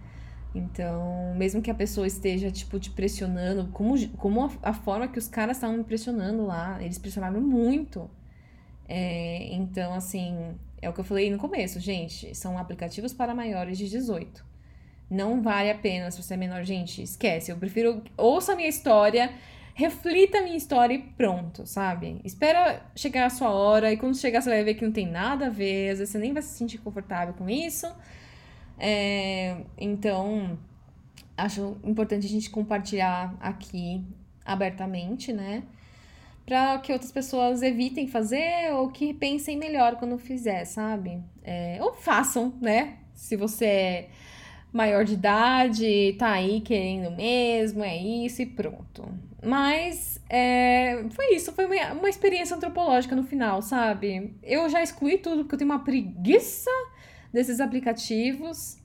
Então, 0.53 1.33
mesmo 1.37 1.63
que 1.63 1.71
a 1.71 1.75
pessoa 1.75 2.09
esteja, 2.09 2.51
tipo, 2.51 2.81
te 2.81 2.91
pressionando, 2.91 3.69
como, 3.69 4.09
como 4.17 4.45
a, 4.45 4.51
a 4.63 4.73
forma 4.73 5.07
que 5.07 5.19
os 5.19 5.29
caras 5.29 5.59
estavam 5.59 5.77
me 5.77 5.85
pressionando 5.85 6.45
lá, 6.45 6.83
eles 6.83 6.99
pressionaram 6.99 7.41
muito. 7.41 8.11
É, 8.89 9.55
então, 9.55 9.95
assim, 9.95 10.57
é 10.83 10.89
o 10.89 10.93
que 10.93 11.01
eu 11.01 11.05
falei 11.05 11.31
no 11.31 11.39
começo, 11.39 11.79
gente, 11.79 12.35
são 12.35 12.59
aplicativos 12.59 13.13
para 13.13 13.35
maiores 13.35 13.77
de 13.77 13.89
18. 13.89 14.45
Não 15.11 15.43
vale 15.43 15.71
a 15.71 15.75
pena 15.75 16.11
se 16.11 16.23
você 16.23 16.35
é 16.35 16.37
menor, 16.37 16.63
gente, 16.63 17.03
esquece. 17.03 17.51
Eu 17.51 17.57
prefiro 17.57 18.03
ouça 18.17 18.53
a 18.53 18.57
minha 18.57 18.69
história, 18.69 19.33
reflita 19.75 20.39
a 20.39 20.43
minha 20.43 20.57
história 20.57 20.95
e 20.95 20.99
pronto, 20.99 21.67
sabe? 21.67 22.21
Espera 22.25 22.83
chegar 22.95 23.27
a 23.27 23.31
sua 23.31 23.51
hora 23.51 23.93
e 23.93 23.97
quando 23.97 24.17
chegar 24.17 24.41
você 24.41 24.51
vai 24.51 24.63
ver 24.63 24.75
que 24.75 24.85
não 24.85 24.93
tem 24.93 25.07
nada 25.07 25.47
a 25.47 25.51
ver, 25.51 25.91
às 25.91 25.99
vezes 25.99 26.13
você 26.13 26.19
nem 26.19 26.33
vai 26.33 26.43
se 26.43 26.57
sentir 26.57 26.79
confortável 26.79 27.35
com 27.35 27.51
isso. 27.51 27.93
É, 28.79 29.57
então, 29.77 30.59
acho 31.37 31.77
importante 31.83 32.27
a 32.27 32.31
gente 32.31 32.49
compartilhar 32.49 33.37
aqui 33.41 34.05
abertamente, 34.45 35.33
né? 35.33 35.65
Para 36.51 36.79
que 36.81 36.93
outras 36.93 37.13
pessoas 37.13 37.63
evitem 37.63 38.09
fazer 38.09 38.73
ou 38.73 38.89
que 38.89 39.15
pensem 39.15 39.57
melhor 39.57 39.95
quando 39.95 40.19
fizer, 40.19 40.65
sabe? 40.65 41.23
É, 41.45 41.79
ou 41.81 41.95
façam, 41.95 42.53
né? 42.61 42.97
Se 43.15 43.37
você 43.37 43.65
é 43.65 44.09
maior 44.73 45.05
de 45.05 45.15
idade, 45.15 46.17
tá 46.19 46.33
aí 46.33 46.61
querendo 46.61 47.13
mesmo, 47.13 47.85
é 47.85 47.97
isso 47.97 48.43
e 48.43 48.47
pronto. 48.47 49.09
Mas 49.41 50.21
é, 50.29 51.05
foi 51.11 51.37
isso, 51.37 51.53
foi 51.53 51.67
uma, 51.67 51.93
uma 51.93 52.09
experiência 52.09 52.57
antropológica 52.57 53.15
no 53.15 53.23
final, 53.23 53.63
sabe? 53.63 54.35
Eu 54.43 54.69
já 54.69 54.83
excluí 54.83 55.19
tudo 55.19 55.45
porque 55.45 55.55
eu 55.55 55.59
tenho 55.61 55.71
uma 55.71 55.85
preguiça 55.85 56.69
desses 57.33 57.61
aplicativos. 57.61 58.77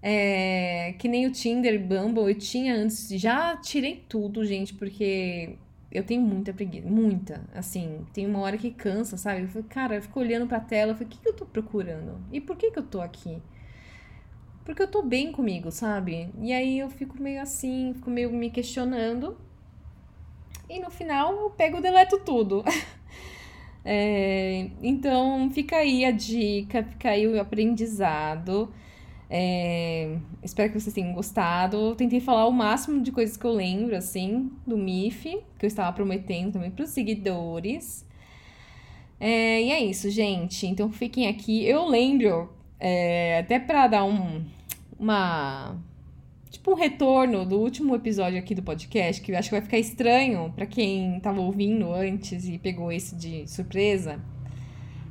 É, 0.00 0.94
que 1.00 1.08
nem 1.08 1.26
o 1.26 1.32
Tinder 1.32 1.84
Bumble, 1.84 2.30
eu 2.30 2.38
tinha 2.38 2.76
antes, 2.76 3.08
já 3.08 3.56
tirei 3.56 4.04
tudo, 4.08 4.44
gente, 4.44 4.72
porque 4.74 5.58
eu 5.90 6.04
tenho 6.04 6.20
muita 6.20 6.52
preguiça, 6.52 6.86
muita, 6.86 7.44
assim, 7.54 8.06
tem 8.12 8.26
uma 8.26 8.40
hora 8.40 8.58
que 8.58 8.70
cansa, 8.70 9.16
sabe? 9.16 9.42
Eu 9.42 9.48
falei, 9.48 9.68
cara, 9.68 9.94
eu 9.96 10.02
fico 10.02 10.20
olhando 10.20 10.46
pra 10.46 10.60
tela, 10.60 10.92
eu 10.92 10.94
falei, 10.96 11.08
o 11.08 11.10
que, 11.10 11.18
que 11.18 11.28
eu 11.28 11.32
tô 11.34 11.46
procurando? 11.46 12.20
E 12.32 12.40
por 12.40 12.56
que 12.56 12.70
que 12.70 12.78
eu 12.78 12.82
tô 12.82 13.00
aqui? 13.00 13.40
Porque 14.64 14.82
eu 14.82 14.88
tô 14.88 15.02
bem 15.02 15.32
comigo, 15.32 15.70
sabe? 15.70 16.30
E 16.40 16.52
aí 16.52 16.78
eu 16.78 16.90
fico 16.90 17.20
meio 17.22 17.40
assim, 17.40 17.92
fico 17.94 18.10
meio 18.10 18.30
me 18.30 18.50
questionando. 18.50 19.38
E 20.68 20.78
no 20.78 20.90
final 20.90 21.32
eu 21.34 21.50
pego 21.50 21.78
e 21.78 21.80
deleto 21.80 22.18
tudo. 22.18 22.64
É, 23.90 24.68
então, 24.82 25.48
fica 25.50 25.76
aí 25.76 26.04
a 26.04 26.10
dica, 26.10 26.82
fica 26.82 27.08
aí 27.08 27.26
o 27.26 27.40
aprendizado. 27.40 28.70
É, 29.30 30.16
espero 30.42 30.72
que 30.72 30.80
vocês 30.80 30.94
tenham 30.94 31.12
gostado. 31.12 31.94
Tentei 31.94 32.20
falar 32.20 32.46
o 32.46 32.52
máximo 32.52 33.02
de 33.02 33.12
coisas 33.12 33.36
que 33.36 33.44
eu 33.44 33.52
lembro, 33.52 33.96
assim, 33.96 34.50
do 34.66 34.76
MIF, 34.76 35.38
que 35.58 35.66
eu 35.66 35.68
estava 35.68 35.92
prometendo 35.92 36.54
também 36.54 36.70
para 36.70 36.84
os 36.84 36.90
seguidores. 36.90 38.06
É, 39.20 39.62
e 39.62 39.70
é 39.70 39.84
isso, 39.84 40.10
gente. 40.10 40.66
Então 40.66 40.90
fiquem 40.90 41.28
aqui. 41.28 41.64
Eu 41.64 41.86
lembro, 41.86 42.50
é, 42.80 43.40
até 43.40 43.58
para 43.58 43.86
dar 43.86 44.04
um, 44.04 44.44
uma. 44.98 45.76
Tipo, 46.50 46.72
um 46.72 46.74
retorno 46.74 47.44
do 47.44 47.58
último 47.58 47.94
episódio 47.94 48.38
aqui 48.38 48.54
do 48.54 48.62
podcast, 48.62 49.20
que 49.20 49.32
eu 49.32 49.38
acho 49.38 49.50
que 49.50 49.54
vai 49.54 49.60
ficar 49.60 49.78
estranho 49.78 50.50
para 50.56 50.64
quem 50.64 51.20
tava 51.20 51.40
ouvindo 51.40 51.92
antes 51.92 52.48
e 52.48 52.58
pegou 52.58 52.90
esse 52.90 53.14
de 53.14 53.46
surpresa. 53.46 54.18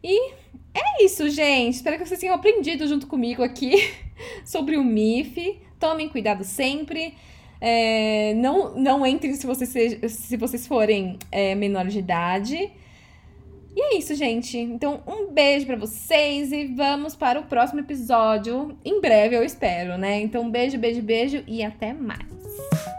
E 0.08 0.34
é 0.72 1.04
isso, 1.04 1.28
gente. 1.32 1.74
Espero 1.74 1.98
que 1.98 2.06
vocês 2.06 2.20
tenham 2.20 2.36
aprendido 2.36 2.88
junto 2.88 3.08
comigo 3.08 3.42
aqui 3.42 3.92
sobre 4.46 4.78
o 4.78 4.84
MIF. 4.84 5.60
Tomem 5.80 6.08
cuidado 6.08 6.44
sempre. 6.44 7.16
É, 7.60 8.36
não, 8.36 8.76
não 8.76 9.04
entrem 9.04 9.34
se 9.34 9.48
vocês, 9.48 10.12
se 10.12 10.38
vocês 10.38 10.68
forem 10.68 11.18
é, 11.32 11.56
menores 11.56 11.92
de 11.94 12.00
idade. 12.00 12.72
E 13.76 13.82
é 13.82 13.98
isso, 13.98 14.14
gente. 14.14 14.60
Então, 14.60 15.02
um 15.08 15.34
beijo 15.34 15.66
para 15.66 15.76
vocês 15.76 16.52
e 16.52 16.68
vamos 16.68 17.16
para 17.16 17.40
o 17.40 17.46
próximo 17.46 17.80
episódio. 17.80 18.78
Em 18.86 19.02
breve, 19.02 19.36
eu 19.36 19.44
espero, 19.44 19.98
né? 19.98 20.22
Então, 20.22 20.52
beijo, 20.52 20.78
beijo, 20.78 21.02
beijo 21.02 21.44
e 21.48 21.64
até 21.64 21.94
mais. 21.94 22.95